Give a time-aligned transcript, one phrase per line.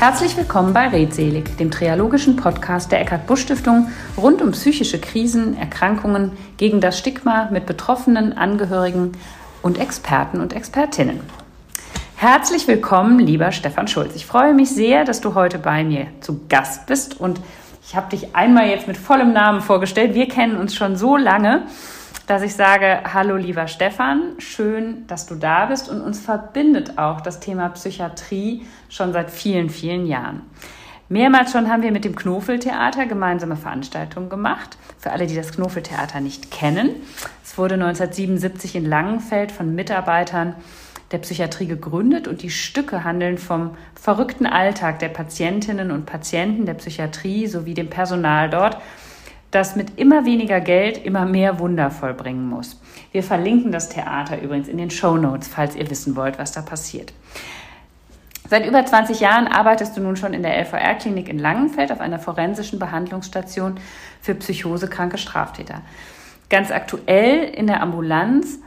[0.00, 5.54] Herzlich willkommen bei Redselig, dem triologischen Podcast der Eckart Busch Stiftung rund um psychische Krisen,
[5.58, 9.12] Erkrankungen, gegen das Stigma mit Betroffenen, Angehörigen
[9.60, 11.20] und Experten und Expertinnen.
[12.16, 14.16] Herzlich willkommen, lieber Stefan Schulz.
[14.16, 17.38] Ich freue mich sehr, dass du heute bei mir zu Gast bist und
[17.86, 20.14] ich habe dich einmal jetzt mit vollem Namen vorgestellt.
[20.14, 21.64] Wir kennen uns schon so lange
[22.30, 27.20] dass ich sage, hallo lieber Stefan, schön, dass du da bist und uns verbindet auch
[27.20, 30.42] das Thema Psychiatrie schon seit vielen, vielen Jahren.
[31.08, 34.78] Mehrmals schon haben wir mit dem Knofeltheater gemeinsame Veranstaltungen gemacht.
[34.96, 36.90] Für alle, die das Knofeltheater nicht kennen.
[37.42, 40.54] Es wurde 1977 in Langenfeld von Mitarbeitern
[41.10, 46.74] der Psychiatrie gegründet und die Stücke handeln vom verrückten Alltag der Patientinnen und Patienten der
[46.74, 48.76] Psychiatrie sowie dem Personal dort
[49.50, 52.80] das mit immer weniger Geld immer mehr Wunder vollbringen muss.
[53.12, 56.62] Wir verlinken das Theater übrigens in den Show Notes, falls ihr wissen wollt, was da
[56.62, 57.12] passiert.
[58.48, 62.18] Seit über 20 Jahren arbeitest du nun schon in der LVR-Klinik in Langenfeld auf einer
[62.18, 63.76] forensischen Behandlungsstation
[64.20, 65.82] für psychosekranke Straftäter.
[66.48, 68.58] Ganz aktuell in der Ambulanz,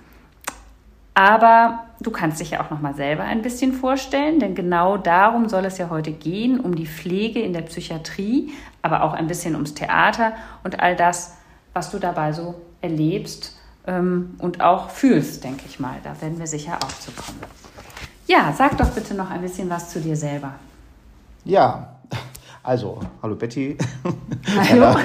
[1.15, 5.49] aber du kannst dich ja auch noch mal selber ein bisschen vorstellen, denn genau darum
[5.49, 8.53] soll es ja heute gehen, um die Pflege in der Psychiatrie,
[8.83, 11.37] aber auch ein bisschen ums Theater und all das,
[11.73, 15.95] was du dabei so erlebst ähm, und auch fühlst, denke ich mal.
[16.03, 17.39] Da werden wir sicher auch zu kommen.
[18.27, 20.53] Ja, sag doch bitte noch ein bisschen was zu dir selber.
[21.45, 21.95] Ja,
[22.61, 23.77] also, hallo Betty.
[24.69, 24.95] Hallo.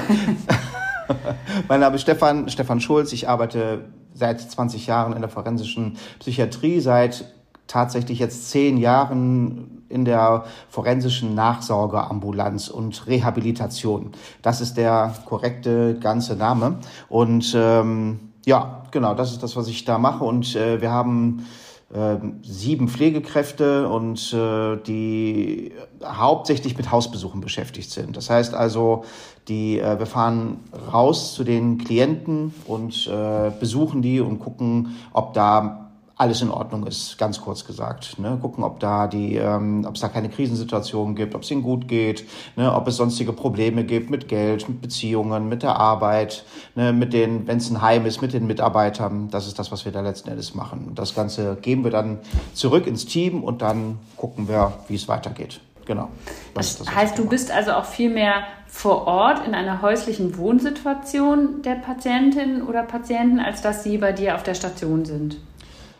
[1.67, 3.11] mein Name ist Stefan, Stefan Schulz.
[3.11, 7.25] Ich arbeite seit 20 Jahren in der forensischen Psychiatrie, seit
[7.69, 14.11] tatsächlich jetzt zehn Jahren in der forensischen Nachsorgeambulanz und Rehabilitation.
[14.41, 16.79] Das ist der korrekte ganze Name.
[17.07, 20.23] Und ähm, ja, genau, das ist das, was ich da mache.
[20.23, 21.45] Und äh, wir haben
[21.93, 25.71] äh, sieben Pflegekräfte und äh, die
[26.03, 28.15] hauptsächlich mit Hausbesuchen beschäftigt sind.
[28.15, 29.05] Das heißt also,
[29.47, 30.59] die, äh, wir fahren
[30.93, 35.88] raus zu den Klienten und äh, besuchen die und gucken, ob da
[36.19, 38.19] alles in Ordnung ist, ganz kurz gesagt.
[38.19, 38.37] Ne?
[38.41, 41.87] Gucken, ob da die, ähm, ob es da keine Krisensituation gibt, ob es ihnen gut
[41.87, 42.75] geht, ne?
[42.75, 46.43] ob es sonstige Probleme gibt mit Geld, mit Beziehungen, mit der Arbeit,
[46.75, 46.91] ne?
[46.91, 49.29] mit den, wenn es ein Heim ist, mit den Mitarbeitern.
[49.31, 50.91] Das ist das, was wir da letzten Endes machen.
[50.93, 52.19] Das Ganze geben wir dann
[52.53, 55.61] zurück ins Team und dann gucken wir, wie es weitergeht.
[55.85, 56.09] Genau.
[56.53, 61.61] Das, das heißt, du bist also auch viel mehr vor Ort in einer häuslichen Wohnsituation
[61.61, 65.37] der Patientin oder Patienten, als dass sie bei dir auf der Station sind.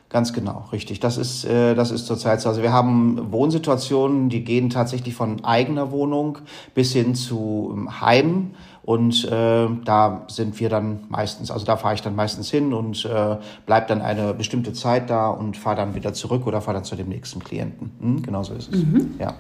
[0.09, 1.00] Ganz genau, richtig.
[1.00, 2.50] Das ist, äh, das ist zurzeit so.
[2.50, 6.40] Also wir haben Wohnsituationen, die gehen tatsächlich von eigener Wohnung
[6.74, 8.52] bis hin zu ähm, Heim.
[8.81, 13.06] Und äh, da sind wir dann meistens, also da fahre ich dann meistens hin und
[13.06, 13.38] äh,
[13.68, 16.96] bleib dann eine bestimmte Zeit da und fahre dann wieder zurück oder fahre dann zu
[16.96, 17.92] dem nächsten Klienten.
[18.00, 18.84] Hm, genau so ist es.
[18.84, 19.14] Mhm.
[19.19, 19.36] Ja.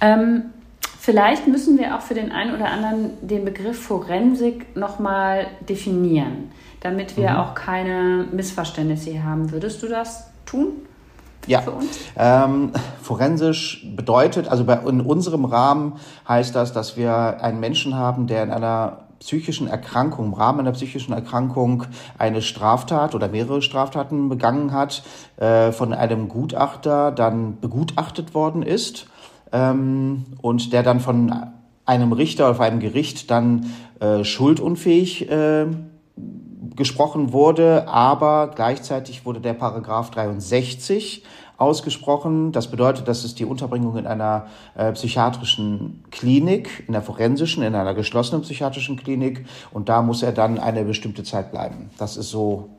[0.00, 0.46] Ähm,
[0.98, 6.50] vielleicht müssen wir auch für den einen oder anderen den Begriff Forensik nochmal definieren
[6.80, 7.36] damit wir mhm.
[7.36, 9.50] auch keine Missverständnisse hier haben.
[9.52, 10.68] Würdest du das tun?
[11.46, 11.62] Ja,
[12.16, 15.94] ähm, forensisch bedeutet, also bei, in unserem Rahmen
[16.28, 20.72] heißt das, dass wir einen Menschen haben, der in einer psychischen Erkrankung, im Rahmen einer
[20.72, 21.84] psychischen Erkrankung
[22.18, 25.02] eine Straftat oder mehrere Straftaten begangen hat,
[25.38, 29.06] äh, von einem Gutachter dann begutachtet worden ist
[29.52, 31.34] ähm, und der dann von
[31.84, 35.66] einem Richter oder einem Gericht dann äh, schuldunfähig äh,
[36.78, 41.24] gesprochen wurde, aber gleichzeitig wurde der Paragraph 63
[41.58, 42.52] ausgesprochen.
[42.52, 44.46] Das bedeutet, dass es die Unterbringung in einer
[44.76, 50.32] äh, psychiatrischen Klinik, in der forensischen, in einer geschlossenen psychiatrischen Klinik und da muss er
[50.32, 51.90] dann eine bestimmte Zeit bleiben.
[51.98, 52.70] Das ist so,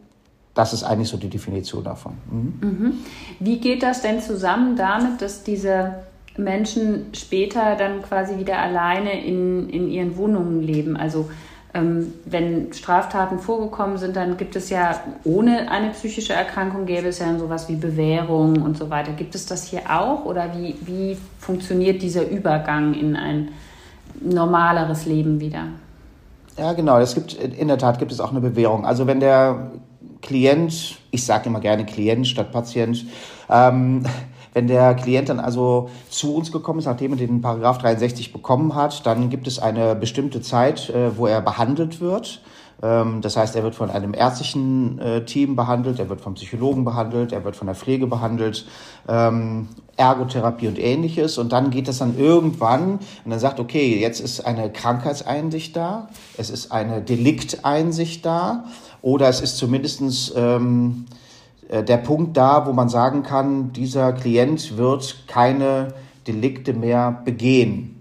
[0.56, 2.14] das ist eigentlich so die Definition davon.
[2.32, 2.54] Mhm.
[2.62, 2.94] Mhm.
[3.40, 6.06] Wie geht das denn zusammen damit, dass diese
[6.38, 10.96] Menschen später dann quasi wieder alleine in, in ihren Wohnungen leben?
[10.96, 11.30] Also
[11.72, 17.38] wenn Straftaten vorgekommen sind, dann gibt es ja ohne eine psychische Erkrankung gäbe es ja
[17.38, 19.12] sowas wie Bewährung und so weiter.
[19.12, 23.50] Gibt es das hier auch oder wie, wie funktioniert dieser Übergang in ein
[24.20, 25.68] normaleres Leben wieder?
[26.58, 26.98] Ja, genau.
[27.00, 28.86] Es gibt in der Tat gibt es auch eine Bewährung.
[28.86, 29.72] Also wenn der
[30.22, 33.06] Klient, ich sage immer gerne Klient statt Patient,
[33.50, 34.06] ähm,
[34.54, 38.76] wenn der Klient dann also zu uns gekommen ist, nachdem er den Paragraph 63 bekommen
[38.76, 42.42] hat, dann gibt es eine bestimmte Zeit, äh, wo er behandelt wird.
[42.82, 46.86] Ähm, das heißt, er wird von einem ärztlichen äh, Team behandelt, er wird vom Psychologen
[46.86, 48.66] behandelt, er wird von der Pflege behandelt,
[49.08, 49.68] ähm,
[49.98, 51.38] Ergotherapie und ähnliches.
[51.38, 56.08] Und dann geht das dann irgendwann und dann sagt, okay, jetzt ist eine Krankheitseinsicht da,
[56.38, 58.64] es ist eine Delikteinsicht da
[59.02, 61.19] oder es ist zumindestens ähm, äh,
[61.70, 65.94] der Punkt da, wo man sagen kann, dieser Klient wird keine
[66.28, 67.96] Delikte mehr begehen.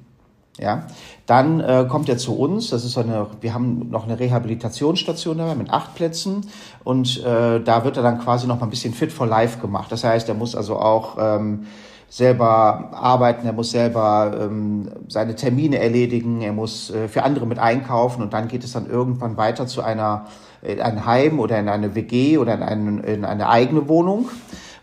[0.59, 0.87] Ja,
[1.27, 2.71] dann äh, kommt er zu uns.
[2.71, 6.47] Das ist eine, wir haben noch eine Rehabilitationsstation dabei mit acht Plätzen
[6.83, 9.93] und äh, da wird er dann quasi noch mal ein bisschen fit for life gemacht.
[9.93, 11.67] Das heißt, er muss also auch ähm,
[12.09, 17.61] selber arbeiten, er muss selber ähm, seine Termine erledigen, er muss äh, für andere mit
[17.61, 20.27] einkaufen und dann geht es dann irgendwann weiter zu einer
[20.63, 24.29] in ein Heim oder in eine WG oder in, einen, in eine eigene Wohnung.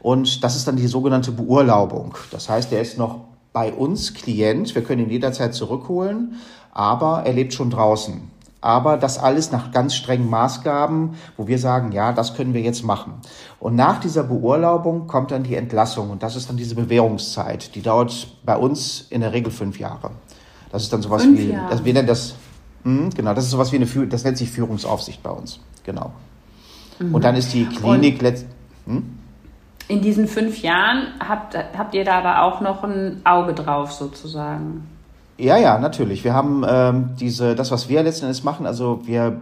[0.02, 2.16] Und das ist dann die sogenannte Beurlaubung.
[2.32, 3.22] Das heißt, er ist noch
[3.54, 4.76] bei uns Klient.
[4.76, 6.36] Wir können ihn jederzeit zurückholen,
[6.72, 8.30] aber er lebt schon draußen.
[8.62, 12.84] Aber das alles nach ganz strengen Maßgaben, wo wir sagen, ja, das können wir jetzt
[12.84, 13.14] machen.
[13.60, 17.76] Und nach dieser Beurlaubung kommt dann die Entlassung und das ist dann diese Bewährungszeit.
[17.76, 20.12] Die dauert bei uns in der Regel fünf Jahre.
[20.72, 21.86] Das ist dann sowas fünf wie, Jahre.
[21.86, 22.36] Wir nennen das,
[22.86, 25.60] mh, hm, genau, das ist sowas wie eine, das nennt sich Führungsaufsicht bei uns.
[25.84, 26.14] Genau.
[27.00, 27.14] Mhm.
[27.14, 28.46] Und dann ist die Klinik letzt,
[28.86, 29.04] hm?
[29.88, 34.88] in diesen fünf Jahren habt, habt ihr da aber auch noch ein Auge drauf sozusagen.
[35.38, 36.24] Ja, ja, natürlich.
[36.24, 39.42] Wir haben ähm, diese, das, was wir letzten Endes machen, also wir,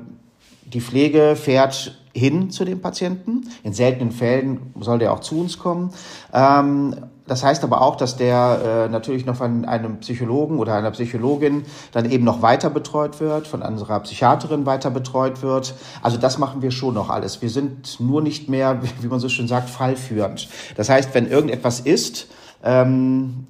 [0.65, 3.49] die Pflege fährt hin zu dem Patienten.
[3.63, 5.91] In seltenen Fällen soll der auch zu uns kommen.
[6.33, 6.95] Ähm,
[7.25, 11.63] das heißt aber auch, dass der äh, natürlich noch von einem Psychologen oder einer Psychologin
[11.93, 15.73] dann eben noch weiter betreut wird, von unserer Psychiaterin weiter betreut wird.
[16.01, 17.41] Also das machen wir schon noch alles.
[17.41, 20.49] Wir sind nur nicht mehr, wie man so schön sagt, fallführend.
[20.75, 22.27] Das heißt, wenn irgendetwas ist,
[22.63, 23.47] ähm,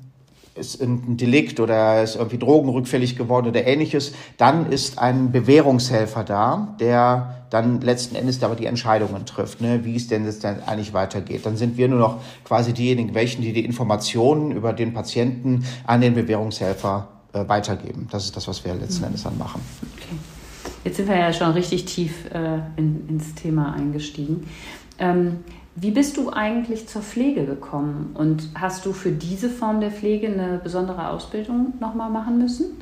[0.55, 6.75] ist ein Delikt oder ist irgendwie drogenrückfällig geworden oder ähnliches, dann ist ein Bewährungshelfer da,
[6.79, 10.93] der dann letzten Endes aber die Entscheidungen trifft, ne, wie es denn jetzt dann eigentlich
[10.93, 11.45] weitergeht.
[11.45, 16.01] Dann sind wir nur noch quasi diejenigen, welchen die die Informationen über den Patienten an
[16.01, 18.07] den Bewährungshelfer äh, weitergeben.
[18.11, 19.07] Das ist das, was wir letzten mhm.
[19.07, 19.61] Endes dann machen.
[19.97, 20.15] Okay.
[20.83, 24.47] Jetzt sind wir ja schon richtig tief äh, in, ins Thema eingestiegen.
[24.99, 25.39] Ähm,
[25.75, 30.27] wie bist du eigentlich zur Pflege gekommen und hast du für diese Form der Pflege
[30.27, 32.77] eine besondere Ausbildung nochmal machen müssen?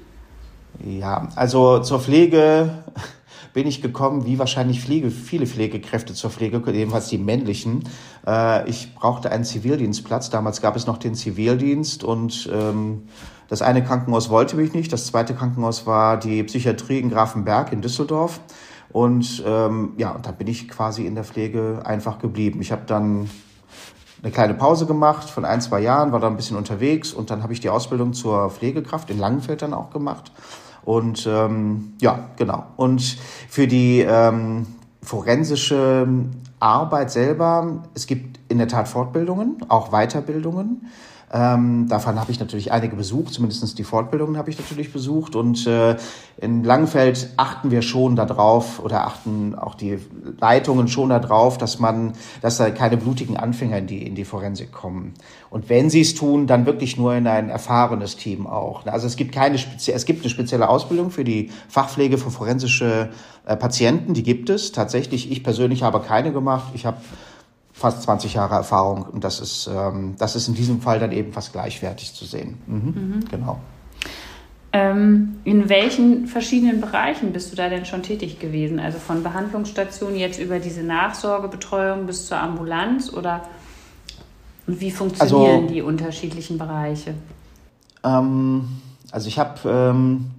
[0.84, 2.84] Ja, also zur Pflege
[3.54, 7.84] bin ich gekommen, wie wahrscheinlich Pflege, viele Pflegekräfte zur Pflege, jedenfalls die männlichen.
[8.28, 10.30] Äh, ich brauchte einen Zivildienstplatz.
[10.30, 13.04] Damals gab es noch den Zivildienst und ähm,
[13.48, 14.92] das eine Krankenhaus wollte mich nicht.
[14.92, 18.42] Das zweite Krankenhaus war die Psychiatrie in Grafenberg in Düsseldorf.
[18.92, 22.62] Und ähm, ja, da bin ich quasi in der Pflege einfach geblieben.
[22.62, 23.30] Ich habe dann
[24.22, 27.42] eine kleine Pause gemacht von ein, zwei Jahren, war da ein bisschen unterwegs und dann
[27.42, 30.32] habe ich die Ausbildung zur Pflegekraft in Langenfeld dann auch gemacht.
[30.84, 32.66] Und ähm, ja, genau.
[32.76, 33.18] Und
[33.50, 34.66] für die ähm,
[35.02, 36.08] forensische
[36.60, 40.88] Arbeit selber, es gibt in der Tat Fortbildungen, auch Weiterbildungen.
[41.33, 45.36] Ähm, davon habe ich natürlich einige besucht, zumindest die Fortbildungen habe ich natürlich besucht.
[45.38, 45.95] Und äh,
[46.38, 49.98] in Langenfeld achten wir schon darauf oder achten auch die
[50.42, 54.74] Leitungen schon darauf, dass man, dass da keine blutigen Anfänger in die, in die Forensik
[54.74, 55.13] kommen.
[55.50, 58.86] Und wenn sie es tun, dann wirklich nur in ein erfahrenes Team auch.
[58.86, 63.10] Also es gibt keine spezielle, es gibt eine spezielle Ausbildung für die Fachpflege für forensische
[63.45, 65.31] äh, Patienten, die gibt es tatsächlich.
[65.31, 66.72] Ich persönlich habe keine gemacht.
[66.74, 66.98] Ich habe
[67.81, 71.33] fast 20 Jahre Erfahrung und das ist, ähm, das ist in diesem Fall dann eben
[71.33, 72.57] fast gleichwertig zu sehen.
[72.68, 72.75] Mhm.
[72.75, 73.19] Mhm.
[73.30, 73.60] Genau.
[74.74, 78.80] Ähm, in welchen verschiedenen Bereichen bist du da denn schon tätig gewesen?
[78.80, 83.42] Also von Behandlungsstation jetzt über diese Nachsorgebetreuung bis zur Ambulanz oder
[84.68, 87.16] wie funktionieren also, die unterschiedlichen Bereiche?
[88.06, 88.69] Ähm,
[89.11, 90.31] also ich habe ähm,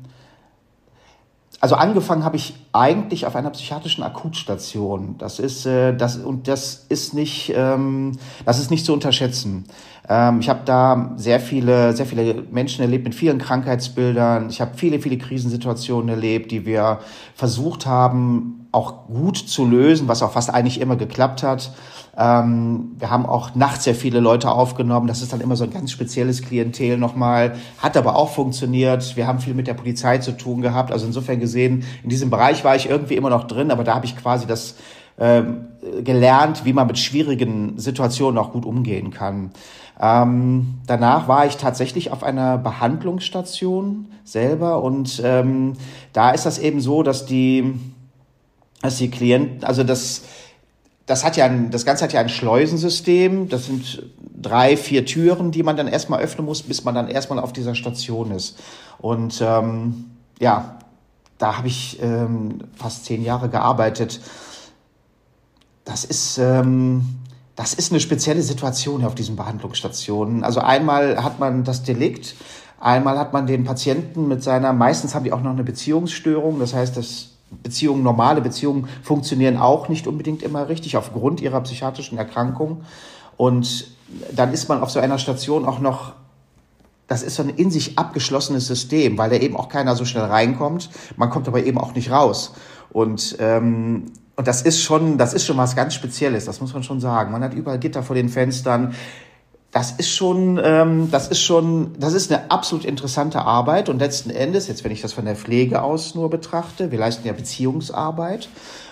[1.63, 5.15] also angefangen habe ich eigentlich auf einer psychiatrischen Akutstation.
[5.19, 9.67] Das ist äh, das und das ist nicht ähm, das ist nicht zu unterschätzen.
[10.09, 14.51] Ähm, ich habe da sehr viele sehr viele Menschen erlebt mit vielen Krankheitsbildern.
[14.51, 16.99] Ich habe viele viele Krisensituationen erlebt, die wir
[17.37, 21.73] versucht haben auch gut zu lösen, was auch fast eigentlich immer geklappt hat.
[22.17, 25.07] Ähm, wir haben auch nachts sehr viele Leute aufgenommen.
[25.07, 27.55] Das ist dann immer so ein ganz spezielles Klientel nochmal.
[27.79, 29.17] Hat aber auch funktioniert.
[29.17, 30.93] Wir haben viel mit der Polizei zu tun gehabt.
[30.93, 34.07] Also insofern gesehen, in diesem Bereich war ich irgendwie immer noch drin, aber da habe
[34.07, 34.77] ich quasi das
[35.19, 35.69] ähm,
[36.03, 39.51] gelernt, wie man mit schwierigen Situationen auch gut umgehen kann.
[40.01, 45.75] Ähm, danach war ich tatsächlich auf einer Behandlungsstation selber und ähm,
[46.13, 47.75] da ist das eben so, dass die,
[48.83, 50.23] dass die Klienten, also das
[51.07, 53.49] das hat ja ein, das Ganze hat ja ein Schleusensystem.
[53.49, 54.05] Das sind
[54.41, 57.75] drei, vier Türen, die man dann erstmal öffnen muss, bis man dann erstmal auf dieser
[57.75, 58.59] Station ist.
[58.99, 60.07] Und ähm,
[60.39, 60.79] ja,
[61.39, 64.21] da habe ich ähm, fast zehn Jahre gearbeitet.
[65.85, 67.19] Das ist, ähm,
[67.57, 70.45] das ist eine spezielle Situation auf diesen Behandlungsstationen.
[70.45, 72.37] Also einmal hat man das Delikt,
[72.79, 76.61] einmal hat man den Patienten mit seiner, meistens haben die auch noch eine Beziehungsstörung.
[76.61, 77.32] Das heißt, das
[77.63, 82.83] Beziehungen, normale Beziehungen funktionieren auch nicht unbedingt immer richtig aufgrund ihrer psychiatrischen Erkrankung.
[83.37, 83.89] Und
[84.35, 86.13] dann ist man auf so einer Station auch noch
[87.13, 90.25] das ist so ein in sich abgeschlossenes System, weil da eben auch keiner so schnell
[90.25, 90.89] reinkommt.
[91.17, 92.55] Man kommt aber eben auch nicht raus.
[92.91, 96.83] Und, ähm, und das ist schon, das ist schon was ganz Spezielles, das muss man
[96.83, 97.33] schon sagen.
[97.33, 98.95] Man hat überall Gitter vor den Fenstern.
[99.73, 103.89] Das ist schon, ähm, das ist schon, das ist eine absolut interessante Arbeit.
[103.89, 107.27] Und letzten Endes, jetzt wenn ich das von der Pflege aus nur betrachte, wir leisten
[107.27, 108.51] ja Beziehungsarbeit.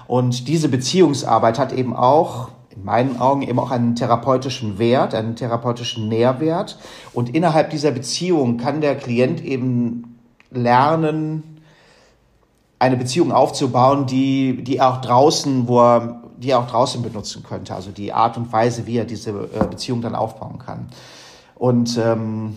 [0.08, 5.36] Und diese Beziehungsarbeit hat eben auch in meinen Augen eben auch einen therapeutischen Wert, einen
[5.36, 6.78] therapeutischen Nährwert.
[7.12, 10.18] Und innerhalb dieser Beziehung kann der Klient eben
[10.50, 11.60] lernen,
[12.78, 17.74] eine Beziehung aufzubauen, die, die auch draußen, wo er, die er auch draußen benutzen könnte.
[17.74, 20.88] Also die Art und Weise, wie er diese äh, Beziehung dann aufbauen kann.
[21.54, 22.56] Und ähm,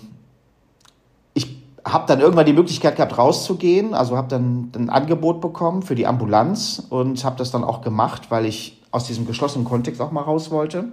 [1.34, 3.94] ich habe dann irgendwann die Möglichkeit gehabt, rauszugehen.
[3.94, 8.32] Also habe dann ein Angebot bekommen für die Ambulanz und habe das dann auch gemacht,
[8.32, 10.86] weil ich aus diesem geschlossenen Kontext auch mal raus wollte.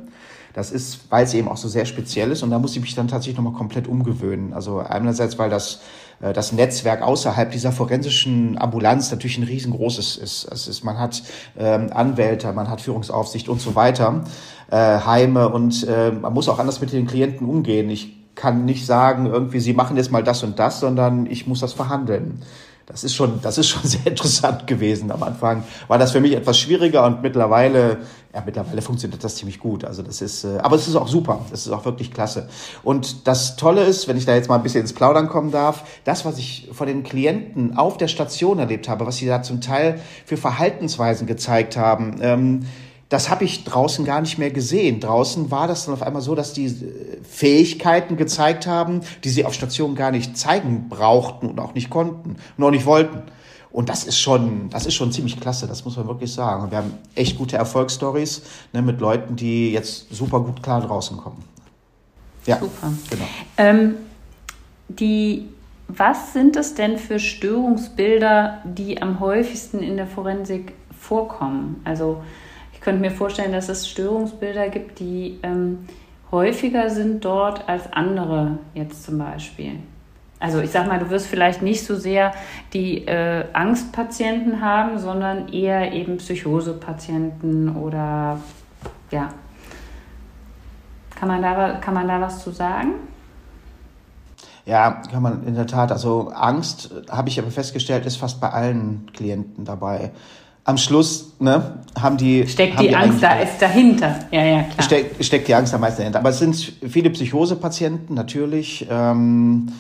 [0.53, 2.95] Das ist, weil es eben auch so sehr speziell ist und da muss ich mich
[2.97, 4.53] dann tatsächlich nochmal komplett umgewöhnen.
[4.53, 5.81] Also einerseits, weil das,
[6.21, 10.49] das Netzwerk außerhalb dieser forensischen Ambulanz natürlich ein riesengroßes ist.
[10.53, 11.23] Es ist man hat
[11.59, 14.25] ähm, Anwälte, man hat Führungsaufsicht und so weiter,
[14.71, 17.89] äh, Heime und äh, man muss auch anders mit den Klienten umgehen.
[17.89, 21.61] Ich kann nicht sagen, irgendwie, sie machen jetzt mal das und das, sondern ich muss
[21.61, 22.43] das verhandeln
[22.91, 25.11] das ist schon, das ist schon sehr interessant gewesen.
[25.11, 27.99] Am Anfang war das für mich etwas schwieriger und mittlerweile,
[28.35, 29.85] ja, mittlerweile funktioniert das ziemlich gut.
[29.85, 31.41] Also das ist, äh, aber es ist auch super.
[31.51, 32.49] Das ist auch wirklich klasse.
[32.83, 35.85] Und das Tolle ist, wenn ich da jetzt mal ein bisschen ins Plaudern kommen darf,
[36.05, 39.61] das, was ich von den Klienten auf der Station erlebt habe, was sie da zum
[39.61, 42.67] Teil für Verhaltensweisen gezeigt haben, ähm,
[43.11, 45.01] das habe ich draußen gar nicht mehr gesehen.
[45.01, 49.45] Draußen war das dann auf einmal so, dass die äh, Fähigkeiten gezeigt haben, die sie
[49.45, 53.23] auf Station gar nicht zeigen brauchten und auch nicht konnten, noch nicht wollten.
[53.73, 56.65] Und das ist schon, das ist schon ziemlich klasse, das muss man wirklich sagen.
[56.65, 61.17] Und wir haben echt gute Erfolgsstories ne, mit Leuten, die jetzt super gut klar draußen
[61.17, 61.43] kommen.
[62.47, 62.93] Ja, super.
[63.11, 63.25] Genau.
[63.57, 63.95] Ähm,
[64.89, 65.49] die,
[65.89, 71.81] was sind es denn für Störungsbilder, die am häufigsten in der Forensik vorkommen?
[71.85, 72.23] Also
[72.81, 75.87] ich könnte mir vorstellen, dass es Störungsbilder gibt, die ähm,
[76.33, 79.73] häufiger sind dort als andere jetzt zum Beispiel.
[80.39, 82.33] Also ich sag mal, du wirst vielleicht nicht so sehr
[82.73, 88.41] die äh, Angstpatienten haben, sondern eher eben Psychosepatienten oder
[89.11, 89.29] ja.
[91.17, 92.93] Kann man da, kann man da was zu sagen?
[94.65, 95.93] Ja, kann man in der Tat.
[95.93, 100.13] Also Angst, habe ich aber festgestellt, ist fast bei allen Klienten dabei
[100.65, 102.47] am Schluss ne, haben die.
[102.47, 104.15] Steckt haben die, die Angst da ist dahinter.
[104.31, 104.83] Ja, ja, klar.
[104.83, 106.19] Steck, steckt die Angst da meist dahinter.
[106.19, 108.87] Aber es sind viele Psychosepatienten natürlich.
[108.91, 109.73] Ähm,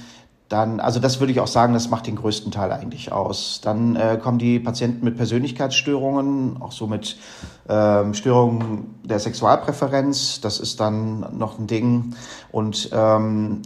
[0.50, 3.60] dann, also das würde ich auch sagen, das macht den größten Teil eigentlich aus.
[3.62, 7.16] Dann äh, kommen die Patienten mit Persönlichkeitsstörungen, auch so mit
[7.68, 10.40] ähm, Störungen der Sexualpräferenz.
[10.40, 12.16] Das ist dann noch ein Ding.
[12.50, 13.62] Und ähm,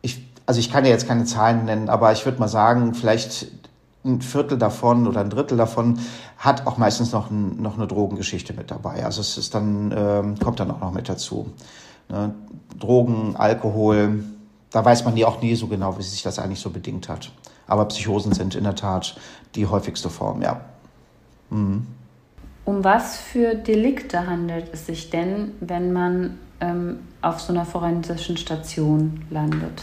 [0.00, 3.59] ich, also ich kann ja jetzt keine Zahlen nennen, aber ich würde mal sagen, vielleicht
[4.04, 5.98] ein Viertel davon oder ein Drittel davon
[6.38, 9.04] hat auch meistens noch, ein, noch eine Drogengeschichte mit dabei.
[9.04, 11.52] Also es ist dann, ähm, kommt dann auch noch mit dazu.
[12.08, 12.34] Ne?
[12.78, 14.24] Drogen, Alkohol,
[14.70, 17.30] da weiß man ja auch nie so genau, wie sich das eigentlich so bedingt hat.
[17.66, 19.16] Aber Psychosen sind in der Tat
[19.54, 20.60] die häufigste Form, ja.
[21.50, 21.86] Mhm.
[22.64, 28.36] Um was für Delikte handelt es sich denn, wenn man ähm, auf so einer forensischen
[28.36, 29.82] Station landet?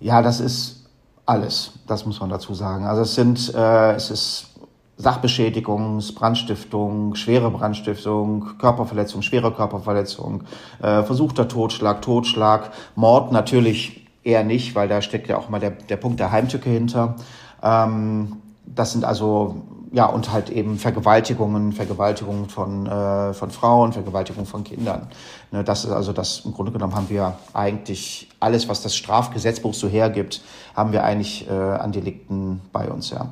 [0.00, 0.81] Ja, das ist
[1.26, 2.84] alles, das muss man dazu sagen.
[2.84, 4.52] Also es sind, äh, es ist
[4.96, 10.44] Sachbeschädigung, Brandstiftung, schwere Brandstiftung, Körperverletzung, schwere Körperverletzung,
[10.80, 15.70] äh, versuchter Totschlag, Totschlag, Mord natürlich eher nicht, weil da steckt ja auch mal der,
[15.70, 17.16] der Punkt der Heimtücke hinter.
[17.62, 18.41] Ähm,
[18.74, 19.62] das sind also
[19.92, 25.08] ja, und halt eben Vergewaltigungen, Vergewaltigungen von, äh, von Frauen, Vergewaltigungen von Kindern.
[25.50, 29.74] Ne, das ist also das, im Grunde genommen haben wir eigentlich alles, was das Strafgesetzbuch
[29.74, 30.42] so hergibt,
[30.74, 33.28] haben wir eigentlich äh, an Delikten bei uns, ja.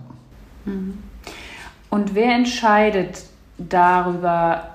[0.67, 0.99] Mhm.
[1.89, 3.25] Und wer entscheidet
[3.57, 4.69] darüber,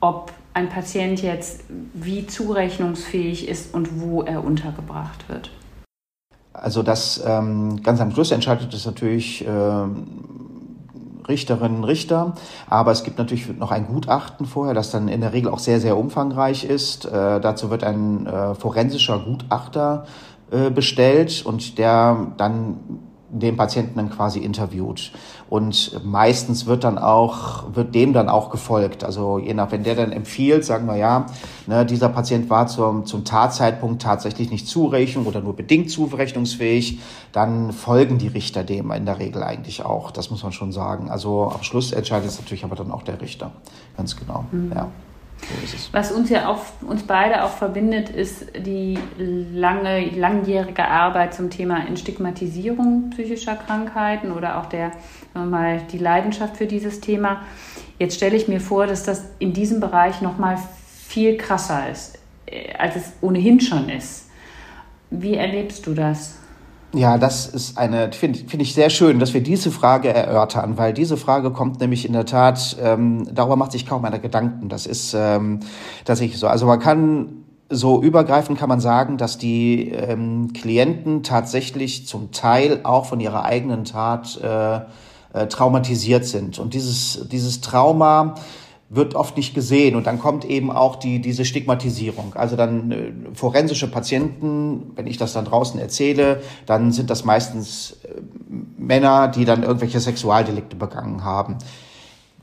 [0.00, 5.50] ob ein Patient jetzt wie zurechnungsfähig ist und wo er untergebracht wird?
[6.60, 10.06] Also das ähm, ganz am Schluss entscheidet es natürlich ähm,
[11.28, 12.34] Richterinnen, Richter.
[12.68, 15.80] Aber es gibt natürlich noch ein Gutachten vorher, das dann in der Regel auch sehr,
[15.80, 17.04] sehr umfangreich ist.
[17.04, 20.06] Äh, dazu wird ein äh, forensischer Gutachter
[20.50, 22.78] äh, bestellt und der dann
[23.30, 25.12] den Patienten dann quasi interviewt.
[25.50, 29.04] Und meistens wird dann auch, wird dem dann auch gefolgt.
[29.04, 31.26] Also je nach, wenn der dann empfiehlt, sagen wir ja,
[31.66, 37.00] ne, dieser Patient war zum, zum Tatzeitpunkt tatsächlich nicht zurechnung oder nur bedingt zurechnungsfähig,
[37.32, 40.10] dann folgen die Richter dem in der Regel eigentlich auch.
[40.10, 41.10] Das muss man schon sagen.
[41.10, 43.52] Also am Schluss entscheidet es natürlich aber dann auch der Richter.
[43.96, 44.72] Ganz genau, mhm.
[44.74, 44.88] ja.
[45.92, 51.86] Was uns ja auch, uns beide auch verbindet, ist die lange, langjährige Arbeit zum Thema
[51.86, 54.92] Entstigmatisierung psychischer Krankheiten oder auch der,
[55.34, 57.42] mal, die Leidenschaft für dieses Thema.
[57.98, 60.58] Jetzt stelle ich mir vor, dass das in diesem Bereich noch mal
[61.06, 64.28] viel krasser ist, äh, als es ohnehin schon ist.
[65.10, 66.38] Wie erlebst du das?
[66.94, 70.94] Ja, das ist eine, finde find ich sehr schön, dass wir diese Frage erörtern, weil
[70.94, 74.70] diese Frage kommt nämlich in der Tat, ähm, darüber macht sich kaum einer Gedanken.
[74.70, 75.60] Das ist ähm,
[76.06, 76.46] tatsächlich so.
[76.46, 82.80] Also man kann so übergreifend kann man sagen, dass die ähm, Klienten tatsächlich zum Teil
[82.84, 84.80] auch von ihrer eigenen Tat äh,
[85.34, 86.58] äh, traumatisiert sind.
[86.58, 88.36] Und dieses, dieses Trauma
[88.90, 92.34] wird oft nicht gesehen und dann kommt eben auch die, diese Stigmatisierung.
[92.34, 97.98] Also dann äh, forensische Patienten, wenn ich das dann draußen erzähle, dann sind das meistens
[98.04, 98.20] äh,
[98.78, 101.58] Männer, die dann irgendwelche Sexualdelikte begangen haben,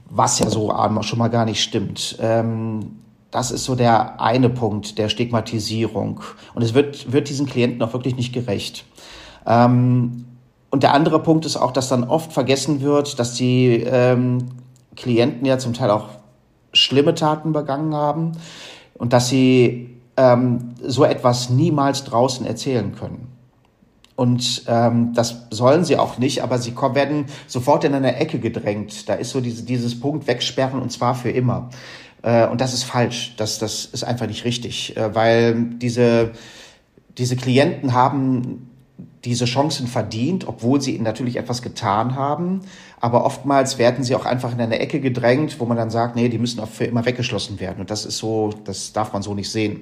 [0.08, 0.72] was ja so
[1.02, 2.18] schon mal gar nicht stimmt.
[2.22, 2.98] Ähm,
[3.32, 6.22] das ist so der eine Punkt der Stigmatisierung
[6.54, 8.86] und es wird, wird diesen Klienten auch wirklich nicht gerecht.
[9.48, 10.26] Ähm,
[10.70, 14.46] und der andere Punkt ist auch, dass dann oft vergessen wird, dass die ähm,
[14.96, 16.10] Klienten ja zum Teil auch
[16.76, 18.34] schlimme Taten begangen haben
[18.94, 23.32] und dass sie ähm, so etwas niemals draußen erzählen können.
[24.16, 29.10] Und ähm, das sollen sie auch nicht, aber sie werden sofort in eine Ecke gedrängt.
[29.10, 31.70] Da ist so diese, dieses Punkt wegsperren und zwar für immer.
[32.22, 33.36] Äh, und das ist falsch.
[33.36, 36.32] Das, das ist einfach nicht richtig, äh, weil diese,
[37.18, 38.70] diese Klienten haben
[39.26, 42.62] diese Chancen verdient, obwohl sie natürlich etwas getan haben.
[43.02, 46.30] Aber oftmals werden sie auch einfach in eine Ecke gedrängt, wo man dann sagt, nee,
[46.30, 47.80] die müssen auch für immer weggeschlossen werden.
[47.82, 49.82] Und das ist so, das darf man so nicht sehen.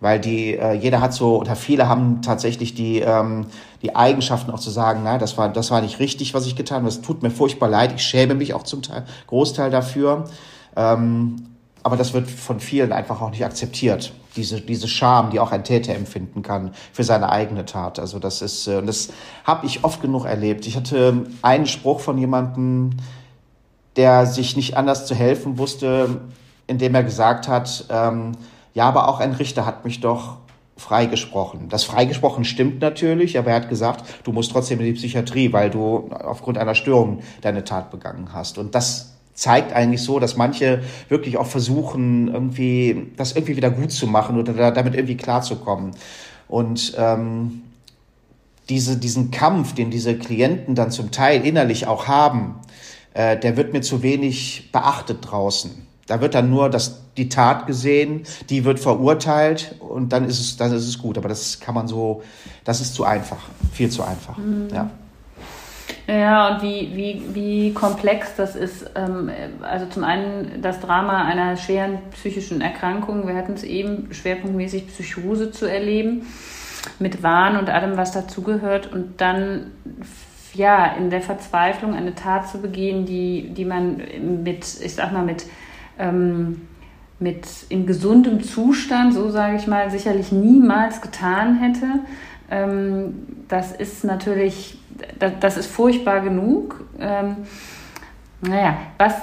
[0.00, 3.46] Weil die, äh, jeder hat so, oder viele haben tatsächlich die, ähm,
[3.82, 6.78] die Eigenschaften auch zu sagen, na, das war, das war nicht richtig, was ich getan
[6.78, 6.86] habe.
[6.86, 7.92] Das tut mir furchtbar leid.
[7.94, 10.28] Ich schäme mich auch zum Teil, Großteil dafür.
[10.74, 11.51] Ähm,
[11.82, 14.12] aber das wird von vielen einfach auch nicht akzeptiert.
[14.36, 17.98] Diese, diese Scham, die auch ein Täter empfinden kann für seine eigene Tat.
[17.98, 19.10] Also das ist, äh, und das
[19.44, 20.66] habe ich oft genug erlebt.
[20.66, 22.90] Ich hatte einen Spruch von jemandem,
[23.96, 26.20] der sich nicht anders zu helfen wusste,
[26.66, 28.32] indem er gesagt hat, ähm,
[28.74, 30.38] ja, aber auch ein Richter hat mich doch
[30.76, 31.68] freigesprochen.
[31.68, 35.68] Das freigesprochen stimmt natürlich, aber er hat gesagt, du musst trotzdem in die Psychiatrie, weil
[35.68, 38.56] du aufgrund einer Störung deine Tat begangen hast.
[38.56, 43.92] Und das zeigt eigentlich so, dass manche wirklich auch versuchen, irgendwie das irgendwie wieder gut
[43.92, 45.92] zu machen oder damit irgendwie klarzukommen.
[46.48, 47.62] Und ähm,
[48.68, 52.56] diese, diesen Kampf, den diese Klienten dann zum Teil innerlich auch haben,
[53.14, 55.86] äh, der wird mir zu wenig beachtet draußen.
[56.06, 60.56] Da wird dann nur das, die Tat gesehen, die wird verurteilt und dann ist es,
[60.56, 61.16] dann ist es gut.
[61.16, 62.22] Aber das kann man so,
[62.64, 63.38] das ist zu einfach,
[63.72, 64.36] viel zu einfach.
[64.36, 64.68] Mhm.
[64.72, 64.90] Ja.
[66.08, 68.90] Ja, und wie, wie, wie komplex das ist.
[68.96, 69.30] Ähm,
[69.62, 73.26] also zum einen das Drama einer schweren psychischen Erkrankung.
[73.26, 76.26] Wir hatten es eben schwerpunktmäßig Psychose zu erleben,
[76.98, 78.92] mit Wahn und allem, was dazugehört.
[78.92, 79.70] Und dann
[80.54, 84.02] ja, in der Verzweiflung eine Tat zu begehen, die, die man
[84.42, 85.46] mit, ich sag mal, mit,
[85.98, 86.62] ähm,
[87.20, 91.86] mit in gesundem Zustand, so sage ich mal, sicherlich niemals getan hätte.
[92.50, 94.78] Ähm, das ist natürlich
[95.40, 96.84] das, ist furchtbar genug.
[96.98, 97.36] Ähm,
[98.40, 99.14] naja, was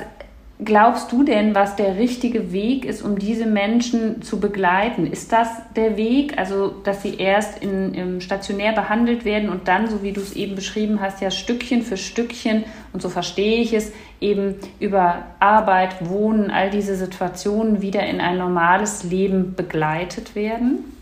[0.64, 5.08] glaubst du denn, was der richtige Weg ist, um diese Menschen zu begleiten?
[5.08, 9.90] Ist das der Weg, also dass sie erst in, im stationär behandelt werden und dann,
[9.90, 13.74] so wie du es eben beschrieben hast, ja Stückchen für Stückchen, und so verstehe ich
[13.74, 20.99] es, eben über Arbeit, Wohnen, all diese Situationen wieder in ein normales Leben begleitet werden?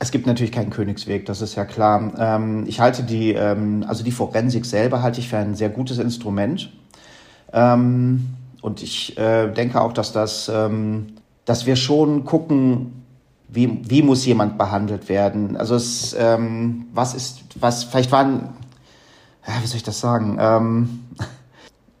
[0.00, 2.12] Es gibt natürlich keinen Königsweg, das ist ja klar.
[2.18, 5.98] Ähm, ich halte die, ähm, also die Forensik selber halte ich für ein sehr gutes
[5.98, 6.70] Instrument.
[7.52, 11.06] Ähm, und ich äh, denke auch, dass das, ähm,
[11.44, 13.04] dass wir schon gucken,
[13.48, 15.56] wie, wie muss jemand behandelt werden.
[15.56, 18.48] Also es, ähm, was ist, was, vielleicht waren,
[19.46, 20.38] ja, wie soll ich das sagen?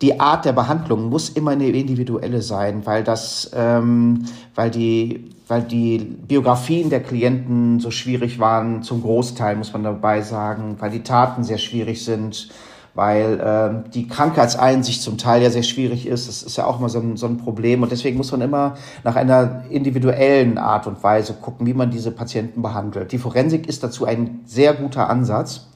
[0.04, 5.62] Die Art der Behandlung muss immer eine individuelle sein, weil das, ähm, weil die, weil
[5.62, 11.02] die Biografien der Klienten so schwierig waren, zum Großteil muss man dabei sagen, weil die
[11.02, 12.50] Taten sehr schwierig sind,
[12.94, 16.28] weil ähm, die Krankheitseinsicht zum Teil ja sehr schwierig ist.
[16.28, 17.82] Das ist ja auch immer so ein, so ein Problem.
[17.82, 22.10] Und deswegen muss man immer nach einer individuellen Art und Weise gucken, wie man diese
[22.10, 23.10] Patienten behandelt.
[23.10, 25.68] Die Forensik ist dazu ein sehr guter Ansatz.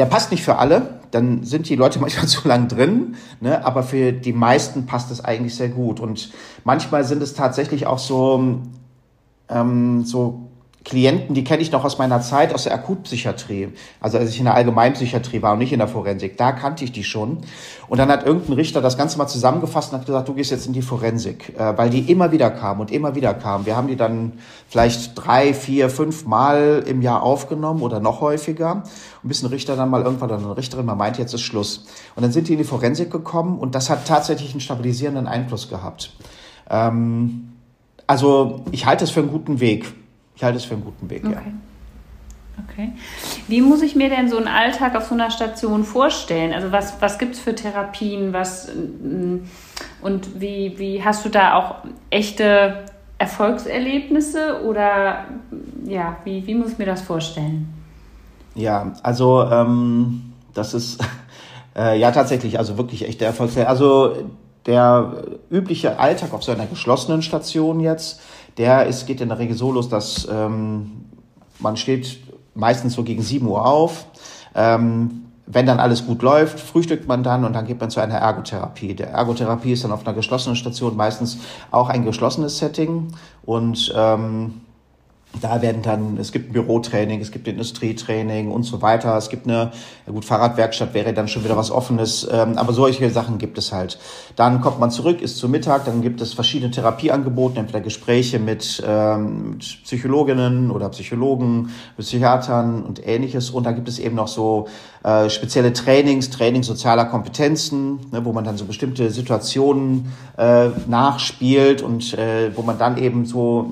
[0.00, 3.62] Der passt nicht für alle, dann sind die Leute manchmal zu lang drin, ne?
[3.66, 6.00] aber für die meisten passt es eigentlich sehr gut.
[6.00, 6.32] Und
[6.64, 8.62] manchmal sind es tatsächlich auch so,
[9.50, 10.49] ähm, so
[10.82, 13.68] Klienten, die kenne ich noch aus meiner Zeit aus der Akutpsychiatrie.
[14.00, 16.92] Also als ich in der Allgemeinpsychiatrie war und nicht in der Forensik, da kannte ich
[16.92, 17.38] die schon.
[17.88, 20.66] Und dann hat irgendein Richter das Ganze mal zusammengefasst und hat gesagt, du gehst jetzt
[20.66, 23.66] in die Forensik, äh, weil die immer wieder kamen und immer wieder kamen.
[23.66, 24.32] Wir haben die dann
[24.68, 28.82] vielleicht drei, vier, fünf Mal im Jahr aufgenommen oder noch häufiger.
[29.22, 31.84] Und bis ein Richter dann mal irgendwann oder eine Richterin mal meint, jetzt ist Schluss.
[32.16, 35.68] Und dann sind die in die Forensik gekommen und das hat tatsächlich einen stabilisierenden Einfluss
[35.68, 36.14] gehabt.
[36.70, 37.52] Ähm,
[38.06, 39.99] also ich halte es für einen guten Weg.
[40.40, 41.34] Ich halte es für einen guten Weg, okay.
[41.34, 42.62] ja.
[42.66, 42.92] Okay.
[43.46, 46.54] Wie muss ich mir denn so einen Alltag auf so einer Station vorstellen?
[46.54, 48.32] Also was, was gibt es für Therapien?
[48.32, 49.40] Was, mm,
[50.00, 51.74] und wie, wie hast du da auch
[52.08, 52.86] echte
[53.18, 55.26] Erfolgserlebnisse oder
[55.84, 57.68] ja, wie, wie muss ich mir das vorstellen?
[58.54, 61.04] Ja, also ähm, das ist
[61.76, 63.68] äh, ja tatsächlich, also wirklich echte Erfolgserlebnisse.
[63.68, 64.16] Also
[64.66, 68.20] der übliche Alltag auf so einer geschlossenen Station jetzt,
[68.60, 71.06] der ist, geht in der Regel so los, dass ähm,
[71.60, 72.20] man steht
[72.54, 74.04] meistens so gegen 7 Uhr auf.
[74.54, 78.16] Ähm, wenn dann alles gut läuft, frühstückt man dann und dann geht man zu einer
[78.16, 78.94] Ergotherapie.
[78.94, 81.38] Der Ergotherapie ist dann auf einer geschlossenen Station meistens
[81.70, 83.08] auch ein geschlossenes Setting
[83.46, 84.60] und ähm,
[85.40, 89.16] da werden dann, es gibt ein Bürotraining, es gibt Industrietraining und so weiter.
[89.16, 89.70] Es gibt eine,
[90.06, 93.98] gut, Fahrradwerkstatt wäre dann schon wieder was Offenes, ähm, aber solche Sachen gibt es halt.
[94.34, 98.82] Dann kommt man zurück, ist zu Mittag, dann gibt es verschiedene Therapieangebote, entweder Gespräche mit,
[98.84, 103.50] ähm, mit Psychologinnen oder Psychologen, mit Psychiatern und ähnliches.
[103.50, 104.66] Und dann gibt es eben noch so
[105.04, 111.82] äh, spezielle Trainings, Trainings sozialer Kompetenzen, ne, wo man dann so bestimmte Situationen äh, nachspielt
[111.82, 113.70] und äh, wo man dann eben so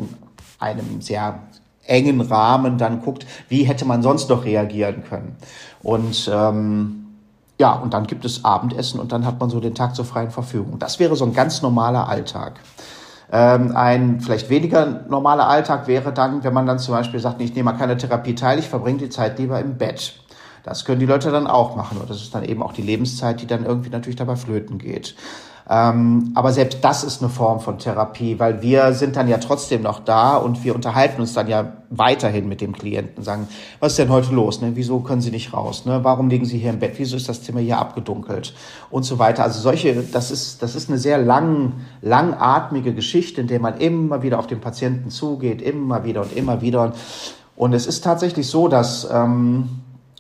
[0.59, 1.48] einem sehr
[1.89, 5.37] engen Rahmen dann guckt, wie hätte man sonst noch reagieren können.
[5.83, 7.07] Und ähm,
[7.59, 10.31] ja, und dann gibt es Abendessen und dann hat man so den Tag zur freien
[10.31, 10.79] Verfügung.
[10.79, 12.61] Das wäre so ein ganz normaler Alltag.
[13.31, 17.55] Ähm, ein vielleicht weniger normaler Alltag wäre dann, wenn man dann zum Beispiel sagt, ich
[17.55, 20.15] nehme mal keine Therapie teil, ich verbringe die Zeit lieber im Bett.
[20.63, 21.99] Das können die Leute dann auch machen.
[21.99, 25.15] Und das ist dann eben auch die Lebenszeit, die dann irgendwie natürlich dabei flöten geht.
[25.71, 29.83] Ähm, aber selbst das ist eine Form von Therapie, weil wir sind dann ja trotzdem
[29.83, 33.99] noch da und wir unterhalten uns dann ja weiterhin mit dem Klienten, sagen, was ist
[33.99, 34.63] denn heute los?
[34.63, 34.73] Ne?
[34.75, 35.85] Wieso können Sie nicht raus?
[35.85, 36.01] Ne?
[36.05, 36.95] Warum liegen Sie hier im Bett?
[36.97, 38.55] Wieso ist das Zimmer hier abgedunkelt?
[38.91, 39.43] Und so weiter.
[39.43, 44.23] Also solche, das ist, das ist eine sehr lang, langatmige Geschichte, in der man immer
[44.23, 46.93] wieder auf den Patienten zugeht, immer wieder und immer wieder.
[47.57, 49.69] Und es ist tatsächlich so, dass ähm,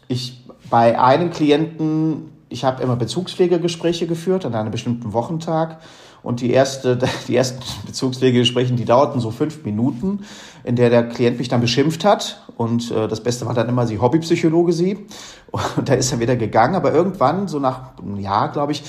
[0.09, 5.79] ich bei einem Klienten ich habe immer Bezugspflegegespräche geführt an einem bestimmten Wochentag.
[6.23, 10.25] Und die, erste, die ersten Bezugspflegegespräche, die dauerten so fünf Minuten,
[10.65, 12.43] in der der Klient mich dann beschimpft hat.
[12.57, 15.07] Und äh, das Beste war dann immer sie Hobbypsychologe sie.
[15.77, 16.75] Und da ist er wieder gegangen.
[16.75, 18.83] Aber irgendwann, so nach einem Jahr, glaube ich,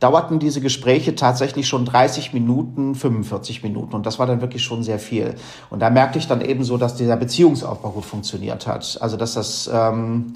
[0.00, 3.94] dauerten diese Gespräche tatsächlich schon 30 Minuten, 45 Minuten.
[3.94, 5.34] Und das war dann wirklich schon sehr viel.
[5.70, 8.98] Und da merkte ich dann eben so, dass dieser Beziehungsaufbau gut funktioniert hat.
[9.00, 9.70] Also dass das...
[9.72, 10.34] Ähm,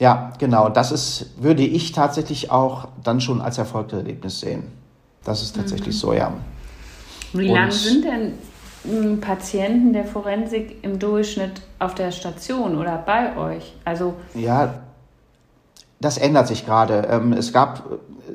[0.00, 0.70] ja, genau.
[0.70, 4.64] Das ist, würde ich tatsächlich auch dann schon als Erfolgserlebnis sehen.
[5.24, 6.00] Das ist tatsächlich mhm.
[6.00, 6.32] so, ja.
[7.34, 8.32] Wie lange sind denn
[8.82, 13.74] hm, Patienten der Forensik im Durchschnitt auf der Station oder bei euch?
[13.84, 14.80] Also ja,
[16.00, 17.06] das ändert sich gerade.
[17.10, 17.82] Ähm, es gab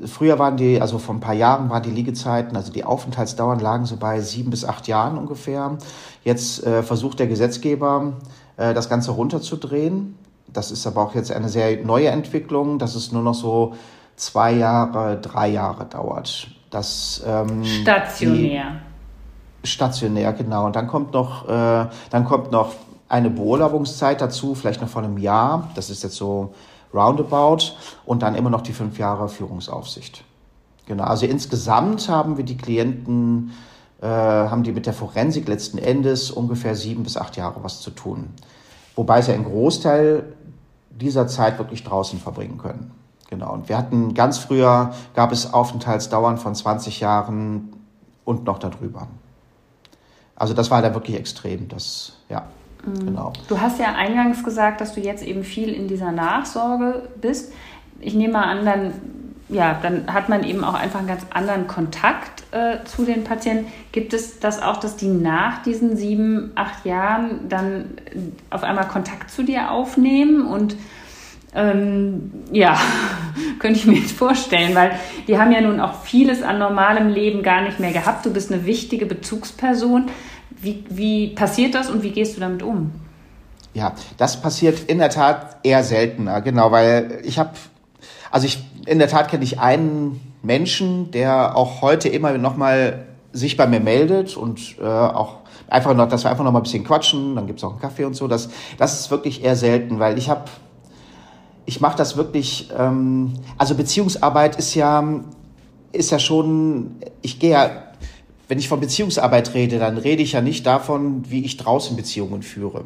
[0.05, 3.85] früher waren die, also vor ein paar Jahren waren die Liegezeiten, also die Aufenthaltsdauern lagen
[3.85, 5.79] so bei sieben bis acht Jahren ungefähr.
[6.23, 8.13] Jetzt äh, versucht der Gesetzgeber
[8.57, 10.15] äh, das Ganze runterzudrehen
[10.47, 13.75] das ist aber auch jetzt eine sehr neue Entwicklung, dass es nur noch so
[14.15, 16.47] zwei Jahre, drei Jahre dauert.
[16.69, 18.81] Das, ähm, stationär.
[19.63, 20.65] Stationär, genau.
[20.65, 22.73] Und dann kommt noch, äh, dann kommt noch
[23.07, 25.69] eine Beurlaubungszeit dazu, vielleicht noch von einem Jahr.
[25.75, 26.53] Das ist jetzt so
[26.93, 27.73] roundabout.
[28.05, 30.23] Und dann immer noch die fünf Jahre Führungsaufsicht.
[30.87, 31.03] Genau.
[31.03, 33.51] Also insgesamt haben wir die Klienten,
[34.01, 37.91] äh, haben die mit der Forensik letzten Endes ungefähr sieben bis acht Jahre was zu
[37.91, 38.29] tun.
[38.95, 40.23] Wobei es ja ein Großteil
[40.89, 42.91] dieser Zeit wirklich draußen verbringen können.
[43.29, 43.53] Genau.
[43.53, 47.73] Und wir hatten ganz früher, gab es Aufenthaltsdauern von 20 Jahren
[48.23, 49.07] und noch darüber.
[50.35, 51.67] Also das war da wirklich extrem.
[51.67, 52.47] Das, ja,
[52.85, 53.05] mhm.
[53.05, 53.33] genau.
[53.47, 57.51] Du hast ja eingangs gesagt, dass du jetzt eben viel in dieser Nachsorge bist.
[57.99, 58.93] Ich nehme mal an, dann
[59.47, 63.71] ja, dann hat man eben auch einfach einen ganz anderen Kontakt äh, zu den Patienten.
[63.91, 67.97] Gibt es das auch, dass die nach diesen sieben, acht Jahren dann
[68.49, 70.47] auf einmal Kontakt zu dir aufnehmen?
[70.47, 70.75] Und
[71.53, 72.79] ähm, ja,
[73.59, 77.43] könnte ich mir jetzt vorstellen, weil die haben ja nun auch vieles an normalem Leben
[77.43, 78.25] gar nicht mehr gehabt.
[78.25, 80.05] Du bist eine wichtige Bezugsperson.
[80.49, 82.93] Wie, wie passiert das und wie gehst du damit um?
[83.75, 87.51] Ja, das passiert in der Tat eher seltener, genau, weil ich habe
[88.35, 93.05] also ich, in der Tat kenne ich einen Menschen, der auch heute immer noch mal
[93.33, 96.63] sich bei mir meldet und äh, auch einfach noch, dass wir einfach noch mal ein
[96.63, 98.27] bisschen quatschen, dann gibt's auch einen Kaffee und so.
[98.27, 100.45] Das, das ist wirklich eher selten, weil ich habe,
[101.65, 105.03] ich mache das wirklich, ähm, also Beziehungsarbeit ist ja,
[105.91, 107.69] ist ja schon, ich gehe ja,
[108.47, 112.43] wenn ich von Beziehungsarbeit rede, dann rede ich ja nicht davon, wie ich draußen Beziehungen
[112.43, 112.85] führe.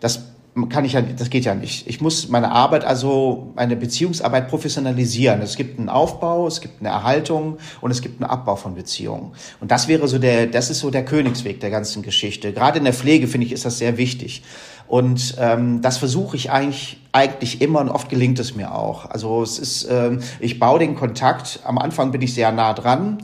[0.00, 0.24] Das
[0.70, 1.86] kann ich ja, das geht ja nicht.
[1.86, 5.42] Ich muss meine Arbeit, also meine Beziehungsarbeit professionalisieren.
[5.42, 9.32] Es gibt einen Aufbau, es gibt eine Erhaltung und es gibt einen Abbau von Beziehungen.
[9.60, 12.54] Und das wäre so der, das ist so der Königsweg der ganzen Geschichte.
[12.54, 14.42] Gerade in der Pflege finde ich ist das sehr wichtig.
[14.88, 19.06] Und ähm, das versuche ich eigentlich eigentlich immer und oft gelingt es mir auch.
[19.06, 21.60] Also es ist, ähm, ich baue den Kontakt.
[21.64, 23.18] Am Anfang bin ich sehr nah dran.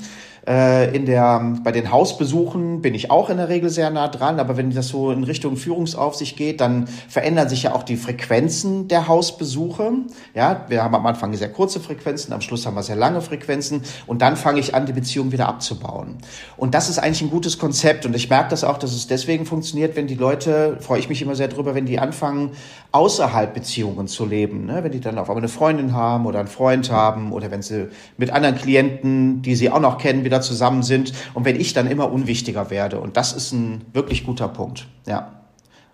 [0.46, 4.40] Äh, in der, bei den Hausbesuchen bin ich auch in der Regel sehr nah dran,
[4.40, 8.88] aber wenn das so in Richtung Führungsaufsicht geht, dann verändern sich ja auch die Frequenzen
[8.88, 9.92] der Hausbesuche.
[10.34, 13.82] Ja, wir haben am Anfang sehr kurze Frequenzen, am Schluss haben wir sehr lange Frequenzen
[14.08, 16.18] und dann fange ich an, die Beziehung wieder abzubauen.
[16.56, 19.46] Und das ist eigentlich ein gutes Konzept und ich merke das auch, dass es deswegen
[19.46, 22.50] funktioniert, wenn die Leute, freue ich mich immer sehr drüber, wenn die anfangen,
[22.90, 24.66] außerhalb Beziehungen zu leben.
[24.66, 24.82] Ne?
[24.82, 27.88] Wenn die dann auf einmal eine Freundin haben oder einen Freund haben oder wenn sie
[28.18, 31.86] mit anderen Klienten, die sie auch noch kennen, wieder zusammen sind und wenn ich dann
[31.86, 33.00] immer unwichtiger werde.
[33.00, 34.86] Und das ist ein wirklich guter Punkt.
[35.06, 35.32] Ja.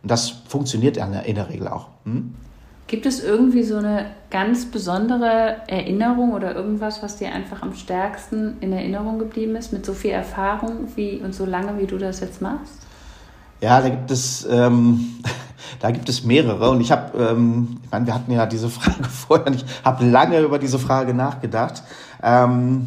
[0.02, 1.88] Und das funktioniert in der, in der Regel auch.
[2.04, 2.34] Hm?
[2.86, 8.56] Gibt es irgendwie so eine ganz besondere Erinnerung oder irgendwas, was dir einfach am stärksten
[8.60, 12.20] in Erinnerung geblieben ist, mit so viel Erfahrung wie und so lange, wie du das
[12.20, 12.86] jetzt machst?
[13.60, 15.16] Ja, da gibt es, ähm,
[15.80, 16.70] da gibt es mehrere.
[16.70, 19.48] Und ich habe, ähm, ich meine, wir hatten ja diese Frage vorher.
[19.48, 21.82] Und ich habe lange über diese Frage nachgedacht.
[22.22, 22.86] Ähm,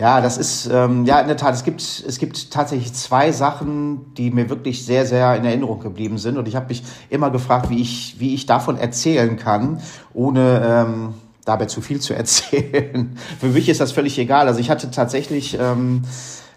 [0.00, 4.14] ja, das ist, ähm, ja, in der Tat, es gibt, es gibt tatsächlich zwei Sachen,
[4.14, 6.38] die mir wirklich sehr, sehr in Erinnerung geblieben sind.
[6.38, 9.82] Und ich habe mich immer gefragt, wie ich, wie ich davon erzählen kann,
[10.14, 13.14] ohne ähm, dabei zu viel zu erzählen.
[13.38, 14.48] Für mich ist das völlig egal.
[14.48, 16.04] Also ich hatte tatsächlich, ähm,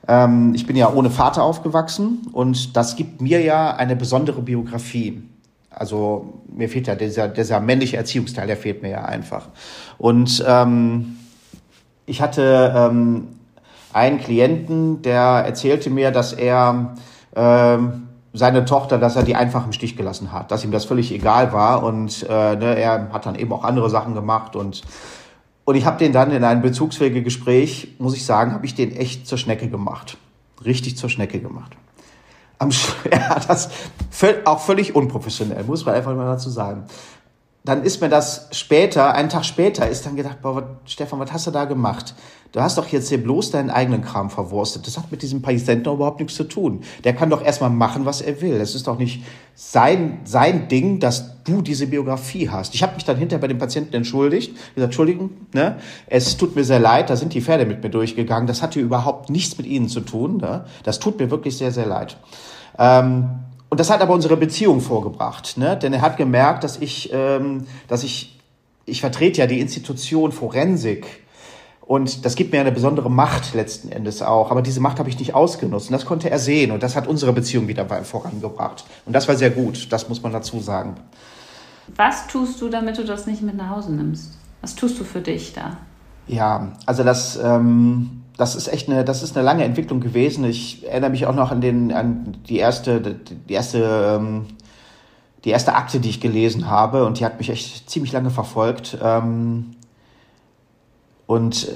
[0.08, 5.22] ähm, ich bin ja ohne Vater aufgewachsen und das gibt mir ja eine besondere Biografie.
[5.70, 9.50] Also mir fehlt ja dieser, dieser männliche Erziehungsteil, der fehlt mir ja einfach.
[9.98, 11.18] Und ähm,
[12.06, 13.28] ich hatte ähm,
[13.94, 16.96] einen Klienten, der erzählte mir, dass er
[17.36, 21.12] ähm, seine Tochter, dass er die einfach im Stich gelassen hat, dass ihm das völlig
[21.12, 24.82] egal war und äh, ne, er hat dann eben auch andere Sachen gemacht und
[25.66, 28.94] und ich habe den dann in einem bezugsfähigen Gespräch, muss ich sagen, habe ich den
[28.94, 30.18] echt zur Schnecke gemacht,
[30.66, 31.78] richtig zur Schnecke gemacht.
[32.60, 32.70] Am,
[33.10, 33.70] ja, das
[34.44, 36.84] auch völlig unprofessionell, muss man einfach mal dazu sagen
[37.66, 41.48] dann ist mir das später, einen Tag später, ist dann gedacht, boah, Stefan, was hast
[41.48, 42.14] du da gemacht?
[42.52, 44.86] Du hast doch jetzt hier bloß deinen eigenen Kram verwurstet.
[44.86, 46.82] Das hat mit diesem Patienten überhaupt nichts zu tun.
[47.04, 48.56] Der kann doch erstmal machen, was er will.
[48.56, 49.24] Es ist doch nicht
[49.56, 52.76] sein, sein Ding, dass du diese Biografie hast.
[52.76, 54.54] Ich habe mich dann hinterher bei dem Patienten entschuldigt.
[54.76, 55.78] gesagt, Entschuldigung, ne?
[56.06, 58.46] es tut mir sehr leid, da sind die Pferde mit mir durchgegangen.
[58.46, 60.38] Das hatte überhaupt nichts mit Ihnen zu tun.
[60.38, 60.66] Ne?
[60.84, 62.18] Das tut mir wirklich sehr, sehr leid.
[62.78, 63.30] Ähm,
[63.74, 65.76] und das hat aber unsere Beziehung vorgebracht, ne?
[65.76, 68.40] denn er hat gemerkt, dass ich, ähm, dass ich,
[68.86, 71.08] ich vertrete ja die Institution Forensik
[71.82, 74.52] und das gibt mir eine besondere Macht letzten Endes auch.
[74.52, 77.08] Aber diese Macht habe ich nicht ausgenutzt und das konnte er sehen und das hat
[77.08, 78.86] unsere Beziehung wieder vorangebracht.
[79.08, 80.94] Und das war sehr gut, das muss man dazu sagen.
[81.96, 84.34] Was tust du, damit du das nicht mit nach Hause nimmst?
[84.62, 85.78] Was tust du für dich da?
[86.28, 90.44] Ja, also das, ähm, das ist echt eine, das ist eine lange Entwicklung gewesen.
[90.46, 94.46] Ich erinnere mich auch noch an den, an die erste, die erste, ähm,
[95.44, 98.98] die erste Akte, die ich gelesen habe, und die hat mich echt ziemlich lange verfolgt.
[99.02, 99.76] Ähm,
[101.28, 101.68] und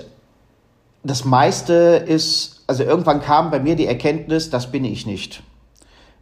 [1.04, 5.44] das meiste ist, also irgendwann kam bei mir die Erkenntnis, das bin ich nicht.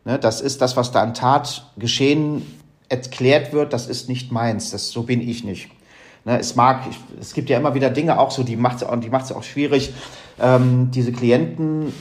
[0.04, 2.46] Ne, das ist das, was da an Tat geschehen
[2.90, 5.70] erklärt wird, das ist nicht meins, das so bin ich nicht.
[6.26, 6.82] Ne, es mag,
[7.22, 9.94] es gibt ja immer wieder Dinge auch so, die macht es die macht's auch schwierig
[10.40, 11.94] ähm, diese Klienten,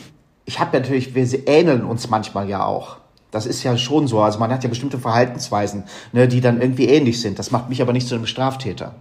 [0.44, 2.96] ich habe natürlich, wir ähneln uns manchmal ja auch.
[3.30, 4.20] Das ist ja schon so.
[4.20, 7.38] Also man hat ja bestimmte Verhaltensweisen, ne, die dann irgendwie ähnlich sind.
[7.38, 8.94] Das macht mich aber nicht zu einem Straftäter.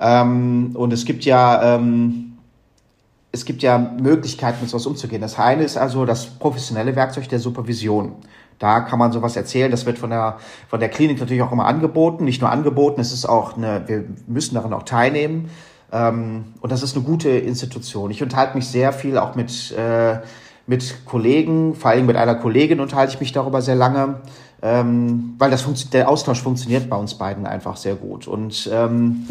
[0.00, 2.38] Ähm, und es gibt ja, ähm,
[3.32, 5.20] es gibt ja Möglichkeiten, mit sowas umzugehen.
[5.20, 8.14] Das eine ist also das professionelle Werkzeug der Supervision.
[8.58, 9.70] Da kann man sowas erzählen.
[9.70, 10.38] Das wird von der,
[10.68, 12.24] von der Klinik natürlich auch immer angeboten.
[12.24, 15.50] Nicht nur angeboten, es ist auch eine, wir müssen daran auch teilnehmen.
[15.92, 18.10] Ähm, und das ist eine gute Institution.
[18.10, 20.20] Ich unterhalte mich sehr viel auch mit, äh,
[20.66, 24.20] mit Kollegen, vor allem mit einer Kollegin unterhalte ich mich darüber sehr lange,
[24.62, 28.26] ähm, weil das der Austausch funktioniert bei uns beiden einfach sehr gut.
[28.26, 29.28] Und ähm,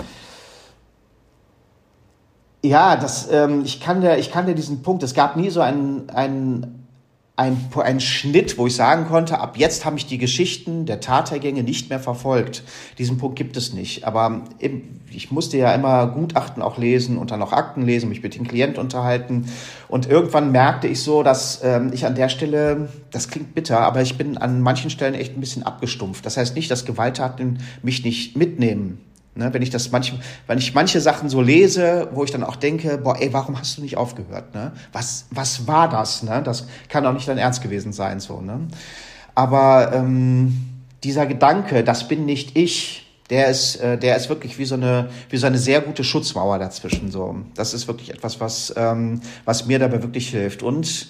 [2.64, 5.62] ja, das, ähm, ich, kann dir, ich kann dir diesen Punkt, es gab nie so
[5.62, 6.85] einen, einen
[7.38, 11.64] ein, ein Schnitt, wo ich sagen konnte, ab jetzt habe ich die Geschichten der Tathergänge
[11.64, 12.64] nicht mehr verfolgt.
[12.98, 14.06] Diesen Punkt gibt es nicht.
[14.06, 14.44] Aber
[15.12, 18.48] ich musste ja immer Gutachten auch lesen und dann auch Akten lesen, mich mit den
[18.48, 19.48] Klienten unterhalten.
[19.90, 24.02] Und irgendwann merkte ich so, dass ähm, ich an der Stelle, das klingt bitter, aber
[24.02, 26.26] ich bin an manchen Stellen echt ein bisschen abgestumpft.
[26.26, 29.00] Das heißt nicht, dass Gewalttaten mich nicht mitnehmen.
[29.38, 32.56] Ne, wenn ich das manchmal, wenn ich manche Sachen so lese, wo ich dann auch
[32.56, 34.56] denke, boah, ey, warum hast du nicht aufgehört?
[34.56, 34.72] Ne?
[34.94, 36.24] Was, was war das?
[36.24, 36.42] Ne?
[36.42, 38.40] Das kann doch nicht dein Ernst gewesen sein, so.
[38.40, 38.62] Ne?
[39.36, 40.56] Aber ähm,
[41.04, 45.10] dieser Gedanke, das bin nicht ich, der ist, äh, der ist wirklich wie so eine,
[45.30, 47.12] wie so eine sehr gute Schutzmauer dazwischen.
[47.12, 50.64] So, das ist wirklich etwas, was, ähm, was mir dabei wirklich hilft.
[50.64, 51.10] Und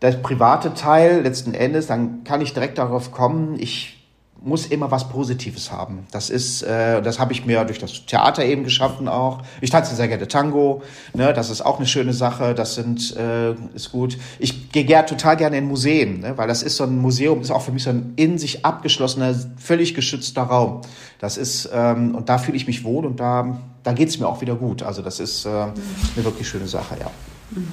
[0.00, 3.58] der private Teil letzten Endes, dann kann ich direkt darauf kommen.
[3.58, 3.99] Ich
[4.42, 6.06] muss immer was Positives haben.
[6.12, 9.42] Das ist, äh, das habe ich mir durch das Theater eben geschaffen auch.
[9.60, 10.82] Ich tanze sehr gerne Tango,
[11.14, 12.54] ne, das ist auch eine schöne Sache.
[12.54, 14.16] Das sind äh, ist gut.
[14.38, 17.50] Ich gehe gern, total gerne in Museen, ne, weil das ist so ein Museum, ist
[17.50, 20.80] auch für mich so ein in sich abgeschlossener, völlig geschützter Raum.
[21.18, 24.40] Das ist ähm, und da fühle ich mich wohl und da da geht's mir auch
[24.40, 24.82] wieder gut.
[24.82, 25.74] Also das ist äh, eine
[26.16, 27.10] wirklich schöne Sache, ja.
[27.50, 27.72] Mhm.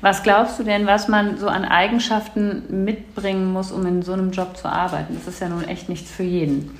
[0.00, 4.30] Was glaubst du denn, was man so an Eigenschaften mitbringen muss, um in so einem
[4.30, 5.16] Job zu arbeiten?
[5.16, 6.70] Das ist ja nun echt nichts für jeden.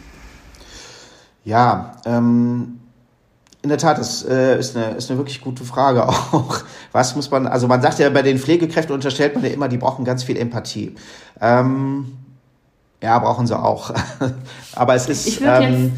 [1.44, 2.78] Ja, ähm,
[3.62, 6.60] in der Tat, das äh, ist, eine, ist eine wirklich gute Frage auch.
[6.92, 9.78] Was muss man, also man sagt ja bei den Pflegekräften unterstellt man ja immer, die
[9.78, 10.94] brauchen ganz viel Empathie.
[11.40, 12.18] Ähm,
[13.02, 13.92] ja, brauchen sie auch.
[14.76, 15.26] Aber es ist.
[15.26, 15.92] Ich würde ähm,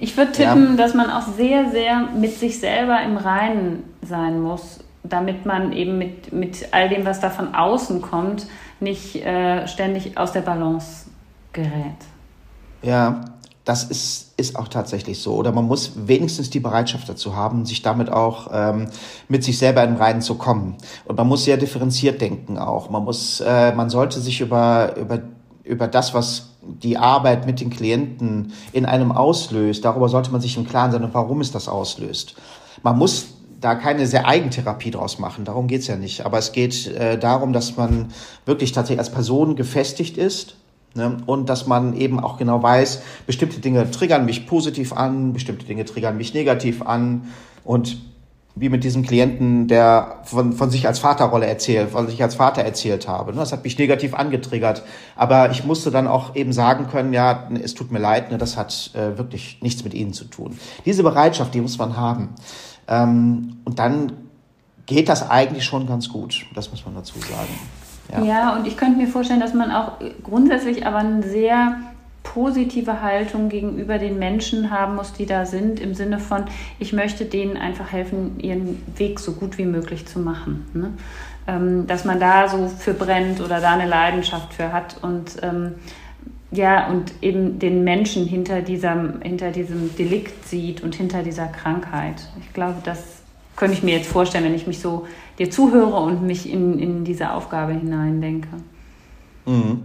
[0.00, 0.76] ich würde tippen, ja.
[0.76, 5.98] dass man auch sehr, sehr mit sich selber im Reinen sein muss damit man eben
[5.98, 8.46] mit, mit all dem, was da von außen kommt,
[8.80, 11.06] nicht äh, ständig aus der Balance
[11.52, 11.96] gerät.
[12.82, 13.24] Ja,
[13.64, 15.34] das ist, ist auch tatsächlich so.
[15.34, 18.88] Oder man muss wenigstens die Bereitschaft dazu haben, sich damit auch ähm,
[19.28, 20.76] mit sich selber in Reinen zu kommen.
[21.04, 22.88] Und man muss sehr differenziert denken auch.
[22.88, 25.20] Man muss, äh, man sollte sich über, über,
[25.64, 30.56] über das, was die Arbeit mit den Klienten in einem auslöst, darüber sollte man sich
[30.56, 32.36] im Klaren sein, warum es das auslöst.
[32.82, 35.44] Man muss da keine sehr Eigentherapie draus machen.
[35.44, 36.24] Darum geht's ja nicht.
[36.24, 38.12] Aber es geht äh, darum, dass man
[38.46, 40.56] wirklich tatsächlich als Person gefestigt ist
[40.94, 41.16] ne?
[41.26, 45.84] und dass man eben auch genau weiß, bestimmte Dinge triggern mich positiv an, bestimmte Dinge
[45.84, 47.28] triggern mich negativ an.
[47.64, 47.98] Und
[48.60, 52.62] wie mit diesem Klienten, der von, von sich als Vaterrolle erzählt, von sich als Vater
[52.62, 53.32] erzählt habe.
[53.32, 53.38] Ne?
[53.38, 54.82] Das hat mich negativ angetriggert.
[55.16, 58.56] Aber ich musste dann auch eben sagen können, ja, es tut mir leid, ne, das
[58.56, 60.58] hat äh, wirklich nichts mit Ihnen zu tun.
[60.84, 62.30] Diese Bereitschaft, die muss man haben.
[62.88, 64.12] Ähm, und dann
[64.86, 66.46] geht das eigentlich schon ganz gut.
[66.54, 67.58] Das muss man dazu sagen.
[68.10, 68.24] Ja.
[68.24, 71.76] ja, und ich könnte mir vorstellen, dass man auch grundsätzlich aber eine sehr
[72.22, 76.44] positive Haltung gegenüber den Menschen haben muss, die da sind, im Sinne von,
[76.78, 80.66] ich möchte denen einfach helfen, ihren Weg so gut wie möglich zu machen.
[80.74, 80.92] Ne?
[81.46, 85.74] Ähm, dass man da so für brennt oder da eine Leidenschaft für hat und ähm,
[86.50, 92.28] ja, und eben den Menschen hinter diesem, hinter diesem Delikt sieht und hinter dieser Krankheit.
[92.40, 92.98] Ich glaube, das
[93.54, 95.06] könnte ich mir jetzt vorstellen, wenn ich mich so
[95.38, 98.48] dir zuhöre und mich in, in diese Aufgabe hineindenke.
[99.44, 99.82] Mhm.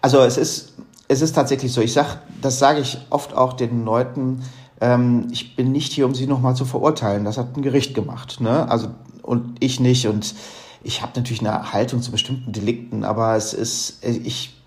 [0.00, 0.74] Also es ist,
[1.08, 4.42] es ist tatsächlich so, ich sag, das sage ich oft auch den Leuten,
[4.80, 7.24] ähm, ich bin nicht hier, um sie nochmal zu verurteilen.
[7.24, 8.40] Das hat ein Gericht gemacht.
[8.40, 8.70] Ne?
[8.70, 8.88] Also,
[9.22, 10.06] und ich nicht.
[10.06, 10.34] Und
[10.82, 14.59] ich habe natürlich eine Haltung zu bestimmten Delikten, aber es ist, ich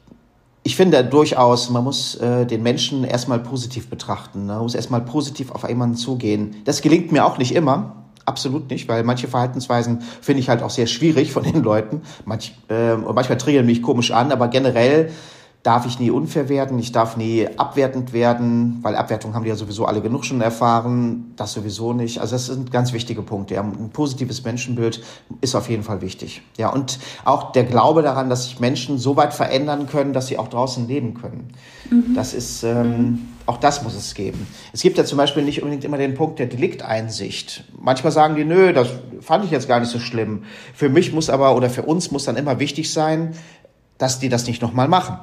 [0.64, 4.46] ich finde durchaus, man muss äh, den Menschen erstmal positiv betrachten.
[4.46, 4.54] Ne?
[4.54, 6.56] Man muss erstmal positiv auf jemanden zugehen.
[6.64, 7.98] Das gelingt mir auch nicht immer.
[8.26, 12.04] Absolut nicht, weil manche Verhaltensweisen finde ich halt auch sehr schwierig von den Leuten.
[12.24, 15.12] Manch, äh, manchmal triggern mich komisch an, aber generell
[15.64, 19.56] darf ich nie unfair werden, ich darf nie abwertend werden, weil Abwertung haben die ja
[19.56, 22.20] sowieso alle genug schon erfahren, das sowieso nicht.
[22.20, 23.56] Also das sind ganz wichtige Punkte.
[23.56, 25.02] Ja, ein positives Menschenbild
[25.40, 26.42] ist auf jeden Fall wichtig.
[26.58, 30.38] Ja, und auch der Glaube daran, dass sich Menschen so weit verändern können, dass sie
[30.38, 31.54] auch draußen leben können.
[31.90, 32.14] Mhm.
[32.14, 34.46] Das ist, ähm, auch das muss es geben.
[34.74, 37.64] Es gibt ja zum Beispiel nicht unbedingt immer den Punkt der Delikteinsicht.
[37.80, 38.90] Manchmal sagen die, nö, das
[39.22, 40.44] fand ich jetzt gar nicht so schlimm.
[40.74, 43.34] Für mich muss aber oder für uns muss dann immer wichtig sein,
[43.98, 45.18] dass die das nicht nochmal machen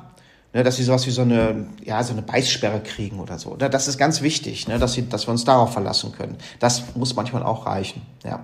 [0.52, 3.56] ne, dass sie sowas wie so eine, ja, so eine Beißsperre kriegen oder so.
[3.56, 6.36] Das ist ganz wichtig, ne, dass, sie, dass wir uns darauf verlassen können.
[6.58, 8.40] Das muss manchmal auch reichen, ja.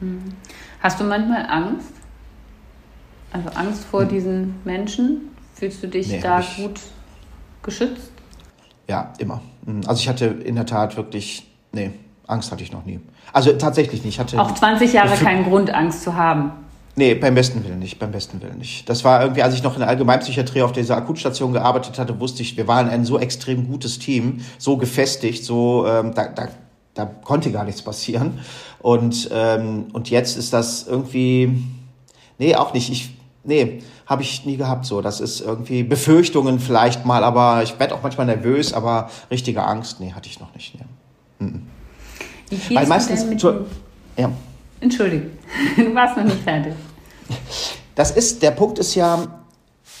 [0.00, 0.22] Hm.
[0.80, 1.92] Hast du manchmal Angst?
[3.32, 4.08] Also Angst vor hm.
[4.08, 5.30] diesen Menschen?
[5.54, 6.80] Fühlst du dich nee, da gut
[7.62, 8.12] geschützt?
[8.88, 9.42] Ja, immer.
[9.66, 11.90] Hm, also ich hatte in der Tat wirklich, nee,
[12.26, 13.00] Angst hatte ich noch nie.
[13.32, 14.14] Also tatsächlich nicht.
[14.14, 16.52] Ich hatte auch 20 Jahre keinen Grund, Angst zu haben.
[16.98, 18.88] Nee, beim besten Willen nicht, beim besten Willen nicht.
[18.88, 22.42] Das war irgendwie, als ich noch in der Allgemeinpsychiatrie auf dieser Akutstation gearbeitet hatte, wusste
[22.42, 26.48] ich, wir waren ein so extrem gutes Team, so gefestigt, so, ähm, da, da,
[26.94, 28.40] da konnte gar nichts passieren.
[28.80, 31.62] Und, ähm, und jetzt ist das irgendwie,
[32.36, 32.90] nee, auch nicht.
[32.90, 35.00] Ich, nee, habe ich nie gehabt so.
[35.00, 40.00] Das ist irgendwie Befürchtungen vielleicht mal, aber ich werde auch manchmal nervös, aber richtige Angst,
[40.00, 40.74] nee, hatte ich noch nicht.
[40.74, 41.46] Nee.
[41.46, 41.62] Mhm.
[42.50, 43.66] Wie Weil meistens, zu,
[44.16, 44.32] ja.
[44.80, 45.30] Entschuldigung,
[45.76, 46.72] du warst noch nicht fertig.
[47.98, 49.26] Das ist, der Punkt ist ja,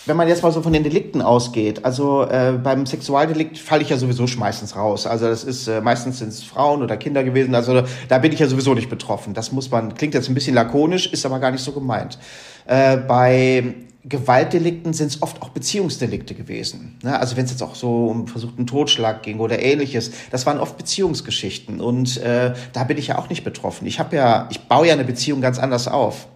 [0.06, 3.88] wenn man jetzt mal so von den Delikten ausgeht, also äh, beim Sexualdelikt falle ich
[3.88, 5.04] ja sowieso meistens raus.
[5.04, 7.56] Also das ist äh, meistens sind es Frauen oder Kinder gewesen.
[7.56, 9.34] Also da bin ich ja sowieso nicht betroffen.
[9.34, 12.20] Das muss man klingt jetzt ein bisschen lakonisch, ist aber gar nicht so gemeint.
[12.66, 13.74] Äh, bei
[14.04, 16.98] Gewaltdelikten sind es oft auch Beziehungsdelikte gewesen.
[17.02, 17.18] Ne?
[17.18, 20.78] Also wenn es jetzt auch so um versuchten Totschlag ging oder ähnliches, das waren oft
[20.78, 23.88] Beziehungsgeschichten und äh, da bin ich ja auch nicht betroffen.
[23.88, 26.28] Ich habe ja, ich baue ja eine Beziehung ganz anders auf.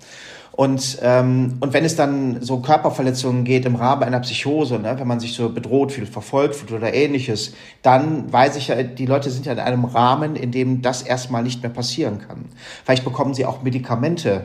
[0.53, 5.09] Und, ähm, und wenn es dann so Körperverletzungen geht im Rahmen einer Psychose, ne, wenn
[5.09, 9.30] man sich so bedroht fühlt, verfolgt fühlt oder ähnliches, dann weiß ich ja, die Leute
[9.30, 12.44] sind ja in einem Rahmen, in dem das erstmal nicht mehr passieren kann.
[12.84, 14.42] Vielleicht bekommen sie auch Medikamente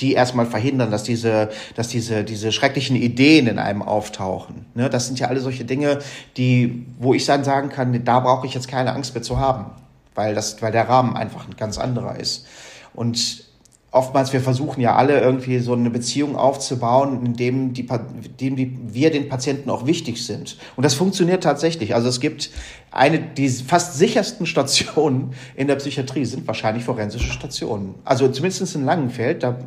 [0.00, 4.66] die erstmal verhindern, dass diese, dass diese, diese schrecklichen Ideen in einem auftauchen.
[4.74, 4.88] Ne?
[4.88, 5.98] Das sind ja alle solche Dinge,
[6.36, 9.72] die, wo ich dann sagen kann, da brauche ich jetzt keine Angst mehr zu haben,
[10.14, 12.46] weil das, weil der Rahmen einfach ein ganz anderer ist.
[12.94, 13.47] Und
[13.90, 18.78] oftmals, wir versuchen ja alle irgendwie so eine Beziehung aufzubauen, in dem, die, dem die,
[18.82, 20.58] wir den Patienten auch wichtig sind.
[20.76, 21.94] Und das funktioniert tatsächlich.
[21.94, 22.50] Also es gibt
[22.90, 27.94] eine, die fast sichersten Stationen in der Psychiatrie sind wahrscheinlich forensische Stationen.
[28.04, 29.58] Also zumindest in Langenfeld, da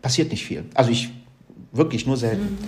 [0.00, 0.64] passiert nicht viel.
[0.74, 1.10] Also ich
[1.72, 2.42] wirklich nur selten.
[2.42, 2.58] Mhm.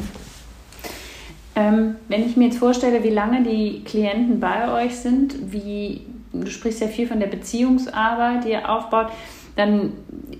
[1.57, 6.01] Ähm, wenn ich mir jetzt vorstelle, wie lange die Klienten bei euch sind, wie
[6.33, 9.13] du sprichst ja viel von der Beziehungsarbeit, die ihr aufbaut
[9.57, 9.93] dann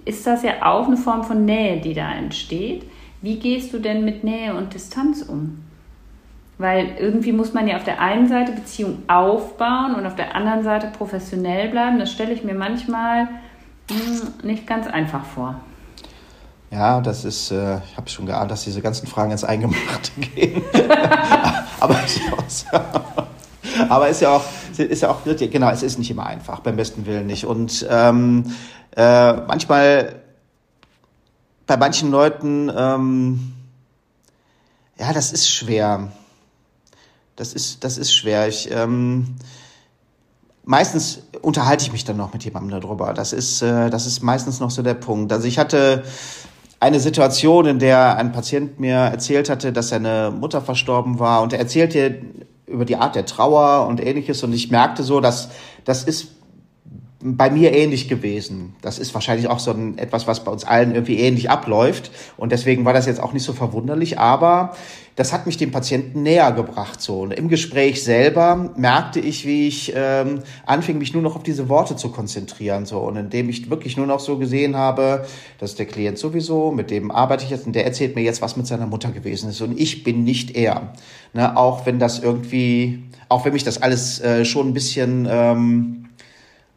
[0.05, 2.85] ist das ja auch eine Form von Nähe, die da entsteht.
[3.23, 5.65] Wie gehst du denn mit Nähe und Distanz um?
[6.59, 10.63] Weil irgendwie muss man ja auf der einen Seite Beziehung aufbauen und auf der anderen
[10.63, 11.99] Seite professionell bleiben.
[11.99, 13.29] Das stelle ich mir manchmal
[13.91, 15.57] hm, nicht ganz einfach vor.
[16.71, 20.63] Ja, das ist, äh, ich habe schon geahnt, dass diese ganzen Fragen ins Eingemachte gehen.
[21.81, 21.97] aber,
[23.89, 24.45] aber ist ja auch,
[24.77, 27.45] ist ja auch, genau, es ist nicht immer einfach, beim besten Willen nicht.
[27.47, 28.45] Und ähm,
[28.97, 30.23] äh, manchmal
[31.67, 33.53] bei manchen Leuten, ähm,
[34.99, 36.13] ja, das ist schwer.
[37.37, 38.47] Das ist, das ist schwer.
[38.49, 39.37] Ich, ähm,
[40.65, 43.13] meistens unterhalte ich mich dann noch mit jemandem darüber.
[43.13, 45.33] Das ist, äh, das ist meistens noch so der Punkt.
[45.33, 46.05] Also ich hatte
[46.79, 51.53] eine Situation, in der ein Patient mir erzählt hatte, dass seine Mutter verstorben war und
[51.53, 52.21] er erzählte
[52.67, 55.49] über die Art der Trauer und ähnliches und ich merkte so, dass
[55.85, 56.29] das ist
[57.27, 58.77] bei mir ähnlich gewesen.
[58.83, 62.11] Das ist wahrscheinlich auch so ein, etwas, was bei uns allen irgendwie ähnlich abläuft.
[62.37, 64.19] Und deswegen war das jetzt auch nicht so verwunderlich.
[64.19, 64.77] Aber
[65.17, 67.01] das hat mich dem Patienten näher gebracht.
[67.01, 67.23] So.
[67.23, 71.71] Und im Gespräch selber merkte ich, wie ich ähm, anfing, mich nur noch auf diese
[71.71, 72.85] Worte zu konzentrieren.
[72.85, 72.99] So.
[72.99, 75.25] Und indem ich wirklich nur noch so gesehen habe,
[75.59, 78.59] dass der Klient sowieso, mit dem arbeite ich jetzt, und der erzählt mir jetzt, was
[78.59, 79.63] mit seiner Mutter gewesen ist.
[79.63, 80.93] Und ich bin nicht er.
[81.33, 81.57] Ne?
[81.57, 85.27] Auch wenn das irgendwie, auch wenn mich das alles äh, schon ein bisschen...
[85.31, 86.01] Ähm,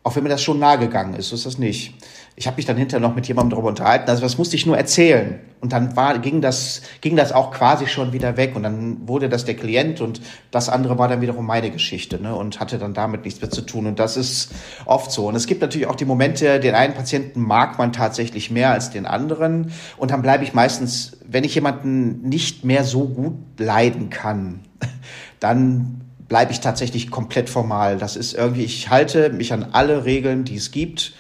[0.08, 1.94] auch wenn mir das schon nahe gegangen ist, so ist das nicht.
[2.38, 4.78] Ich habe mich dann hinterher noch mit jemandem darüber unterhalten, also das musste ich nur
[4.78, 5.42] erzählen.
[5.60, 9.28] Und dann war, ging, das, ging das auch quasi schon wieder weg und dann wurde
[9.28, 12.94] das der Klient und das andere war dann wiederum meine Geschichte ne, und hatte dann
[12.94, 13.86] damit nichts mehr zu tun.
[13.86, 14.52] Und das ist
[14.86, 15.28] oft so.
[15.28, 18.92] Und es gibt natürlich auch die Momente, den einen Patienten mag man tatsächlich mehr als
[18.92, 19.74] den anderen.
[19.98, 24.62] Und dann bleibe ich meistens, wenn ich jemanden nicht mehr so gut leiden kann,
[25.42, 27.98] dann bleibe ich tatsächlich komplett formal.
[27.98, 31.14] Das ist irgendwie, ich halte mich an alle Regeln, die es gibt.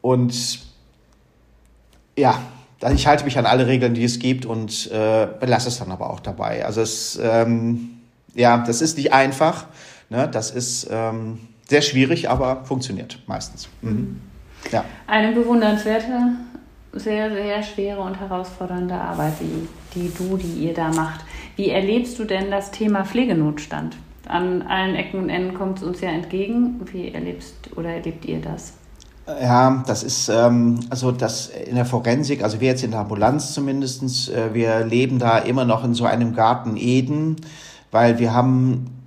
[0.00, 0.60] Und
[2.16, 2.40] ja,
[2.92, 6.10] ich halte mich an alle Regeln, die es gibt und äh, belasse es dann aber
[6.10, 6.64] auch dabei.
[6.64, 8.00] Also es, ähm,
[8.34, 9.66] ja, das ist nicht einfach.
[10.10, 10.28] Ne?
[10.28, 13.68] Das ist ähm, sehr schwierig, aber funktioniert meistens.
[13.80, 14.20] Mhm.
[14.70, 14.84] Ja.
[15.06, 16.32] Eine bewundernswerte,
[16.92, 21.20] sehr, sehr schwere und herausfordernde Arbeit, die, die du, die ihr da macht.
[21.62, 23.96] Wie erlebst du denn das Thema Pflegenotstand?
[24.26, 26.80] An allen Ecken und Enden kommt es uns ja entgegen.
[26.90, 28.72] Wie erlebst oder erlebt ihr das?
[29.28, 33.54] Ja, das ist ähm, also das in der Forensik, also wir jetzt in der Ambulanz
[33.54, 37.36] zumindestens, äh, wir leben da immer noch in so einem Garten Eden,
[37.92, 39.04] weil wir haben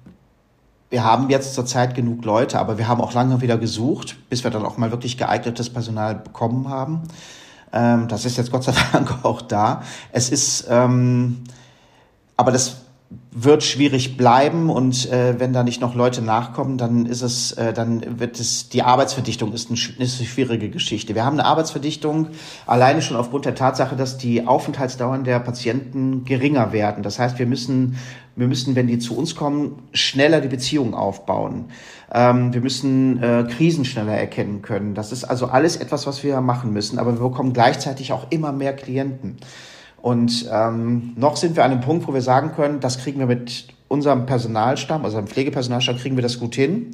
[0.89, 4.51] wir haben jetzt zurzeit genug Leute, aber wir haben auch lange wieder gesucht, bis wir
[4.51, 7.01] dann auch mal wirklich geeignetes Personal bekommen haben.
[7.73, 9.81] Ähm, das ist jetzt Gott sei Dank auch da.
[10.13, 11.43] Es ist ähm,
[12.38, 12.86] aber das
[13.31, 17.73] wird schwierig bleiben und äh, wenn da nicht noch Leute nachkommen, dann ist es, äh,
[17.73, 21.15] dann wird es, die Arbeitsverdichtung ist, ein, ist eine schwierige Geschichte.
[21.15, 22.29] Wir haben eine Arbeitsverdichtung
[22.65, 27.03] alleine schon aufgrund der Tatsache, dass die Aufenthaltsdauern der Patienten geringer werden.
[27.03, 27.97] Das heißt, wir müssen,
[28.36, 31.65] wir müssen, wenn die zu uns kommen, schneller die Beziehung aufbauen.
[32.11, 34.95] Ähm, wir müssen äh, Krisen schneller erkennen können.
[34.95, 38.51] Das ist also alles etwas, was wir machen müssen, aber wir bekommen gleichzeitig auch immer
[38.51, 39.38] mehr Klienten.
[40.05, 43.25] Und ähm, noch sind wir an einem Punkt, wo wir sagen können, das kriegen wir
[43.25, 46.91] mit unserem Personalstamm, also dem Pflegepersonalstamm, kriegen wir das gut hin.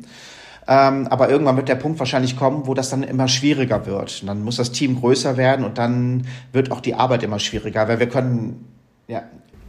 [0.65, 4.21] Ähm, aber irgendwann wird der Punkt wahrscheinlich kommen, wo das dann immer schwieriger wird.
[4.21, 7.85] Und dann muss das Team größer werden und dann wird auch die Arbeit immer schwieriger,
[7.89, 8.65] weil wir können,
[9.09, 9.23] ja,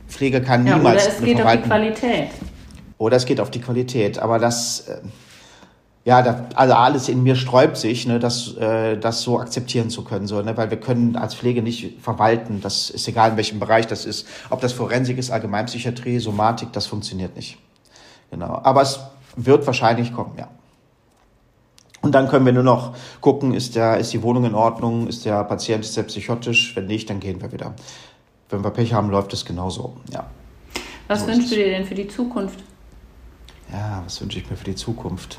[0.06, 1.04] Pflege kann ja, niemals.
[1.04, 2.28] Oder es geht auf die Qualität.
[2.98, 4.18] Oder es geht auf die Qualität.
[4.20, 4.98] Aber das, äh,
[6.04, 10.02] ja, da, also alles in mir sträubt sich, ne, das, äh, das so akzeptieren zu
[10.02, 12.60] können, so, ne, weil wir können als Pflege nicht verwalten.
[12.60, 14.26] Das ist egal, in welchem Bereich das ist.
[14.50, 17.56] Ob das Forensik ist, Allgemeinpsychiatrie, Somatik, das funktioniert nicht.
[18.30, 18.60] Genau.
[18.64, 18.98] Aber es
[19.36, 20.48] wird wahrscheinlich kommen, ja.
[22.00, 25.24] Und dann können wir nur noch gucken, ist, der, ist die Wohnung in Ordnung, ist
[25.24, 27.74] der Patient ist der psychotisch, wenn nicht, dann gehen wir wieder.
[28.48, 30.26] Wenn wir Pech haben, läuft es genauso, ja.
[31.06, 32.58] Was so wünschst du dir denn für die Zukunft?
[33.72, 35.38] Ja, was wünsche ich mir für die Zukunft?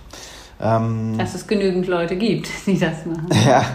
[0.63, 3.27] Ähm, dass es genügend Leute gibt, die das machen.
[3.45, 3.65] Ja,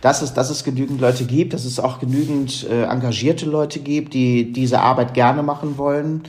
[0.00, 4.12] dass es, dass es genügend Leute gibt, dass es auch genügend äh, engagierte Leute gibt,
[4.14, 6.24] die diese Arbeit gerne machen wollen.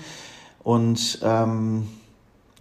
[0.63, 1.87] Und ähm,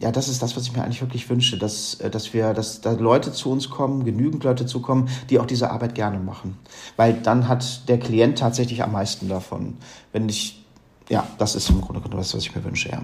[0.01, 2.81] ja, das ist das, was ich mir eigentlich wirklich wünsche, dass, äh, dass wir, dass
[2.81, 6.57] da Leute zu uns kommen, genügend Leute zu kommen, die auch diese Arbeit gerne machen.
[6.97, 9.77] Weil dann hat der Klient tatsächlich am meisten davon.
[10.13, 10.65] Wenn ich,
[11.11, 13.03] ja, das ist im Grunde genommen das, was ich mir wünsche, ja.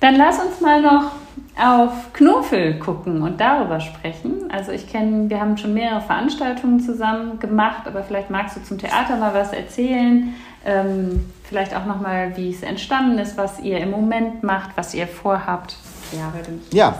[0.00, 1.12] Dann lass uns mal noch
[1.60, 4.50] auf Knofel gucken und darüber sprechen.
[4.50, 8.78] Also ich kenne, wir haben schon mehrere Veranstaltungen zusammen gemacht, aber vielleicht magst du zum
[8.78, 10.34] Theater mal was erzählen.
[10.64, 15.06] Ähm, vielleicht auch nochmal, wie es entstanden ist, was ihr im Moment macht, was ihr
[15.06, 15.76] vorhabt.
[16.12, 16.94] Ja, würde mich ja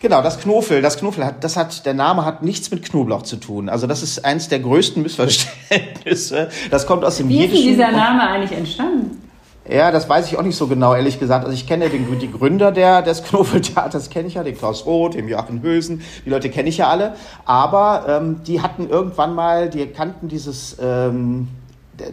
[0.00, 0.82] genau, das Knofel.
[0.82, 3.68] Das Knofel hat, das hat, der Name hat nichts mit Knoblauch zu tun.
[3.68, 6.50] Also das ist eins der größten Missverständnisse.
[6.70, 9.29] Das kommt aus dem Wie ist dieser Name eigentlich entstanden?
[9.68, 11.44] Ja, das weiß ich auch nicht so genau, ehrlich gesagt.
[11.44, 15.14] Also ich kenne den, die Gründer der, des Knoffeltheaters, kenne ich ja, den Klaus Roth,
[15.14, 17.14] den Joachim Hülsen, die Leute kenne ich ja alle.
[17.44, 20.76] Aber ähm, die hatten irgendwann mal, die kannten dieses...
[20.80, 21.48] Ähm,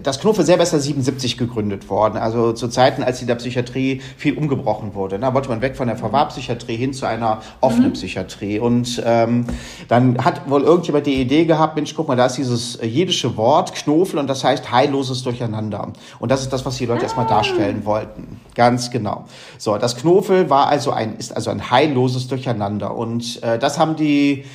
[0.04, 4.38] das selber ist ja 77 gegründet worden, also zu Zeiten, als in der Psychiatrie viel
[4.38, 5.20] umgebrochen wurde.
[5.20, 7.94] Da wollte man weg von der Verwahrpsychiatrie hin zu einer offenen mhm.
[7.94, 8.60] Psychiatrie.
[8.60, 9.46] Und ähm,
[9.88, 13.74] dann hat wohl irgendjemand die Idee gehabt, Mensch, guck mal, da ist dieses jiddische Wort
[13.76, 15.92] Knofel und das heißt heilloses Durcheinander.
[16.20, 17.04] Und das ist das, was die Leute ah.
[17.04, 18.40] erstmal darstellen wollten.
[18.56, 19.26] Ganz genau.
[19.58, 22.96] So, das Knofel war also ein, ist also ein heilloses Durcheinander.
[22.96, 24.46] Und äh, das haben die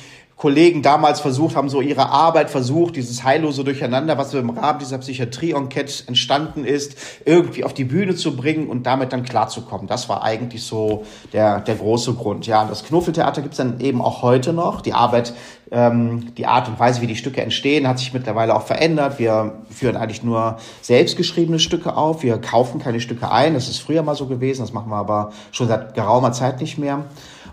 [0.43, 4.97] Kollegen damals versucht haben, so ihre Arbeit versucht, dieses heillose Durcheinander, was im Rahmen dieser
[4.97, 9.87] Psychiatrie-Enquete entstanden ist, irgendwie auf die Bühne zu bringen und damit dann klarzukommen.
[9.87, 12.45] Das war eigentlich so der, der große Grund.
[12.45, 14.81] Ja, das Knuffeltheater gibt's dann eben auch heute noch.
[14.81, 15.33] Die Arbeit,
[15.71, 19.19] ähm, die Art und Weise, wie die Stücke entstehen, hat sich mittlerweile auch verändert.
[19.19, 22.21] Wir führen eigentlich nur selbstgeschriebene Stücke auf.
[22.21, 23.53] Wir kaufen keine Stücke ein.
[23.53, 24.59] Das ist früher mal so gewesen.
[24.59, 27.05] Das machen wir aber schon seit geraumer Zeit nicht mehr.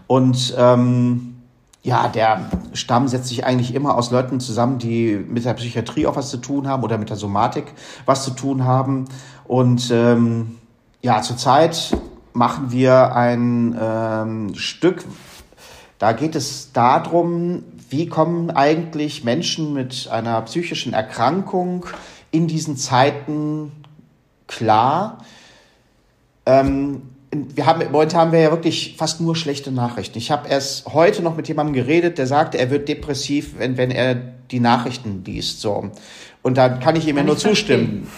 [0.09, 1.37] Und ähm,
[1.83, 6.17] ja, der Stamm setzt sich eigentlich immer aus Leuten zusammen, die mit der Psychiatrie auch
[6.17, 7.73] was zu tun haben oder mit der Somatik
[8.05, 9.07] was zu tun haben.
[9.45, 10.57] Und ähm,
[11.01, 11.97] ja, zurzeit
[12.33, 15.05] machen wir ein ähm, Stück,
[15.99, 21.85] da geht es darum, wie kommen eigentlich Menschen mit einer psychischen Erkrankung
[22.31, 23.73] in diesen Zeiten
[24.47, 25.19] klar.
[26.47, 27.03] Ähm,
[27.33, 30.19] wir haben, heute haben wir ja wirklich fast nur schlechte Nachrichten.
[30.19, 33.91] Ich habe erst heute noch mit jemandem geredet, der sagte, er wird depressiv, wenn, wenn
[33.91, 34.17] er
[34.51, 35.61] die Nachrichten liest.
[35.61, 35.91] So.
[36.43, 38.09] Und da kann ich ihm ja nur zustimmen.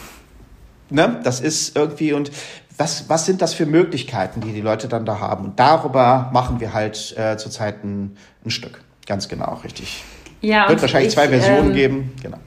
[0.89, 1.21] Ne?
[1.25, 2.31] Das ist irgendwie, und
[2.79, 5.45] was, was sind das für Möglichkeiten, die die Leute dann da haben?
[5.45, 8.81] Und darüber machen wir halt äh, zurzeit ein, ein Stück.
[9.07, 10.03] Ganz genau, richtig.
[10.41, 12.13] Ja, Wird wahrscheinlich ich, zwei Versionen ähm, geben.
[12.23, 12.39] Genau.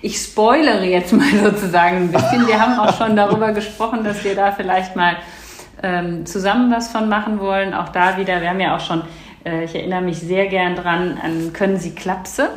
[0.00, 2.46] Ich spoilere jetzt mal sozusagen ein bisschen.
[2.46, 5.16] Wir haben auch schon darüber gesprochen, dass wir da vielleicht mal
[5.82, 7.74] ähm, zusammen was von machen wollen.
[7.74, 9.02] Auch da wieder, wir haben ja auch schon,
[9.44, 12.50] äh, ich erinnere mich sehr gern dran an Können Sie Klapse?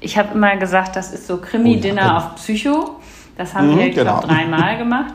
[0.00, 2.16] Ich habe immer gesagt, das ist so Krimi-Dinner oh, ja.
[2.16, 2.96] auf Psycho.
[3.36, 4.18] Das haben mhm, wir, ich genau.
[4.18, 5.14] glaube, dreimal gemacht.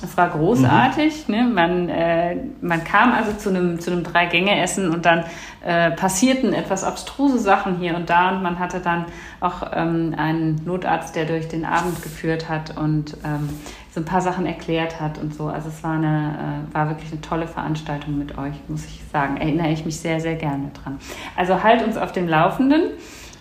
[0.00, 1.28] Das war großartig.
[1.28, 1.34] Mhm.
[1.34, 1.44] Ne?
[1.44, 5.24] Man, äh, man kam also zu einem, zu einem Drei-Gänge-Essen und dann
[5.64, 9.06] äh, passierten etwas abstruse Sachen hier und da und man hatte dann
[9.40, 13.48] auch ähm, einen Notarzt, der durch den Abend geführt hat und ähm,
[13.94, 15.46] so ein paar Sachen erklärt hat und so.
[15.46, 19.36] Also es war, eine, äh, war wirklich eine tolle Veranstaltung mit euch, muss ich sagen.
[19.36, 20.98] Erinnere ich mich sehr, sehr gerne dran.
[21.36, 22.90] Also halt uns auf dem Laufenden.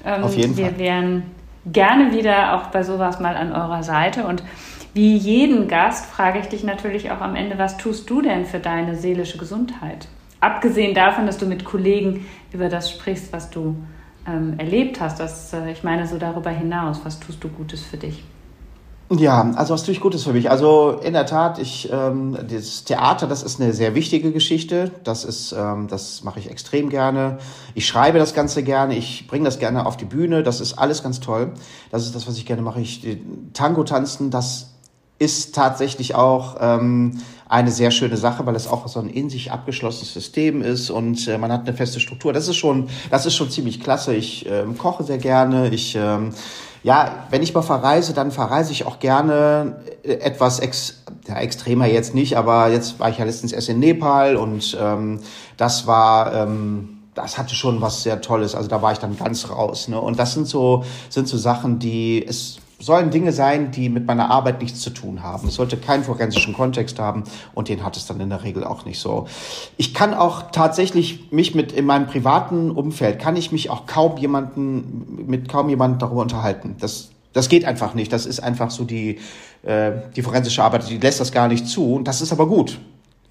[0.05, 0.77] Ähm, auf jeden wir Fall.
[0.77, 1.23] Wir wären
[1.65, 4.43] gerne wieder auch bei sowas mal an eurer Seite und
[4.93, 8.59] wie jeden Gast frage ich dich natürlich auch am Ende, was tust du denn für
[8.59, 10.07] deine seelische Gesundheit?
[10.39, 13.75] Abgesehen davon, dass du mit Kollegen über das sprichst, was du
[14.27, 17.97] ähm, erlebt hast, das, äh, ich meine so darüber hinaus, was tust du Gutes für
[17.97, 18.23] dich?
[19.09, 20.49] Ja, also was tue ich Gutes für mich?
[20.49, 24.91] Also in der Tat, ich ähm, das Theater, das ist eine sehr wichtige Geschichte.
[25.03, 27.37] Das ist, ähm, das mache ich extrem gerne.
[27.75, 28.95] Ich schreibe das Ganze gerne.
[28.95, 30.41] Ich bringe das gerne auf die Bühne.
[30.41, 31.51] Das ist alles ganz toll.
[31.91, 32.79] Das ist das, was ich gerne mache.
[32.81, 33.05] Ich
[33.53, 34.72] Tango tanzen, das
[35.19, 39.51] ist tatsächlich auch ähm, eine sehr schöne Sache, weil es auch so ein in sich
[39.51, 42.33] abgeschlossenes System ist und äh, man hat eine feste Struktur.
[42.33, 44.15] Das ist schon, das ist schon ziemlich klasse.
[44.15, 45.69] Ich ähm, koche sehr gerne.
[45.69, 46.33] Ich ähm,
[46.83, 51.85] ja, wenn ich mal verreise, dann verreise ich auch gerne äh, etwas ex, ja, extremer
[51.85, 55.19] jetzt nicht, aber jetzt war ich ja letztens erst in Nepal und ähm,
[55.55, 58.55] das war ähm, das hatte schon was sehr Tolles.
[58.55, 59.87] Also da war ich dann ganz raus.
[59.87, 60.01] Ne?
[60.01, 64.29] Und das sind so sind so Sachen, die es sollen Dinge sein, die mit meiner
[64.29, 65.47] Arbeit nichts zu tun haben.
[65.47, 67.23] Es sollte keinen forensischen Kontext haben
[67.53, 69.27] und den hat es dann in der Regel auch nicht so.
[69.77, 74.17] Ich kann auch tatsächlich mich mit in meinem privaten Umfeld kann ich mich auch kaum
[74.17, 76.75] jemanden mit kaum jemanden darüber unterhalten.
[76.79, 78.13] Das das geht einfach nicht.
[78.13, 79.19] Das ist einfach so die
[79.63, 82.79] äh, die forensische Arbeit, die lässt das gar nicht zu und das ist aber gut.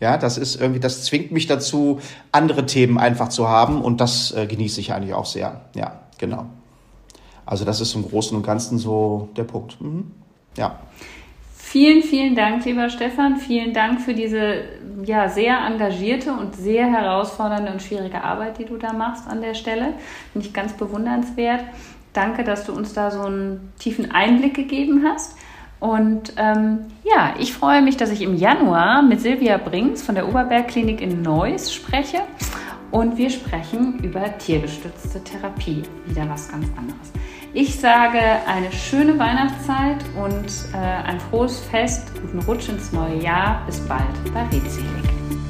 [0.00, 2.00] Ja, das ist irgendwie, das zwingt mich dazu,
[2.32, 5.60] andere Themen einfach zu haben und das äh, genieße ich eigentlich auch sehr.
[5.76, 6.46] Ja, genau.
[7.52, 9.78] Also das ist im Großen und Ganzen so der Punkt.
[9.78, 10.10] Mhm.
[10.56, 10.78] Ja.
[11.54, 13.36] Vielen, vielen Dank, lieber Stefan.
[13.36, 14.62] Vielen Dank für diese
[15.04, 19.52] ja, sehr engagierte und sehr herausfordernde und schwierige Arbeit, die du da machst an der
[19.52, 19.92] Stelle.
[20.32, 21.62] Finde ich ganz bewundernswert.
[22.14, 25.36] Danke, dass du uns da so einen tiefen Einblick gegeben hast.
[25.78, 30.26] Und ähm, ja, ich freue mich, dass ich im Januar mit Silvia Brings von der
[30.26, 32.22] Oberbergklinik in Neuss spreche.
[32.90, 35.82] Und wir sprechen über tiergestützte Therapie.
[36.06, 37.12] Wieder was ganz anderes.
[37.54, 43.62] Ich sage eine schöne Weihnachtszeit und äh, ein frohes Fest, guten Rutsch ins neue Jahr.
[43.66, 44.00] Bis bald
[44.32, 45.41] bei Redselig.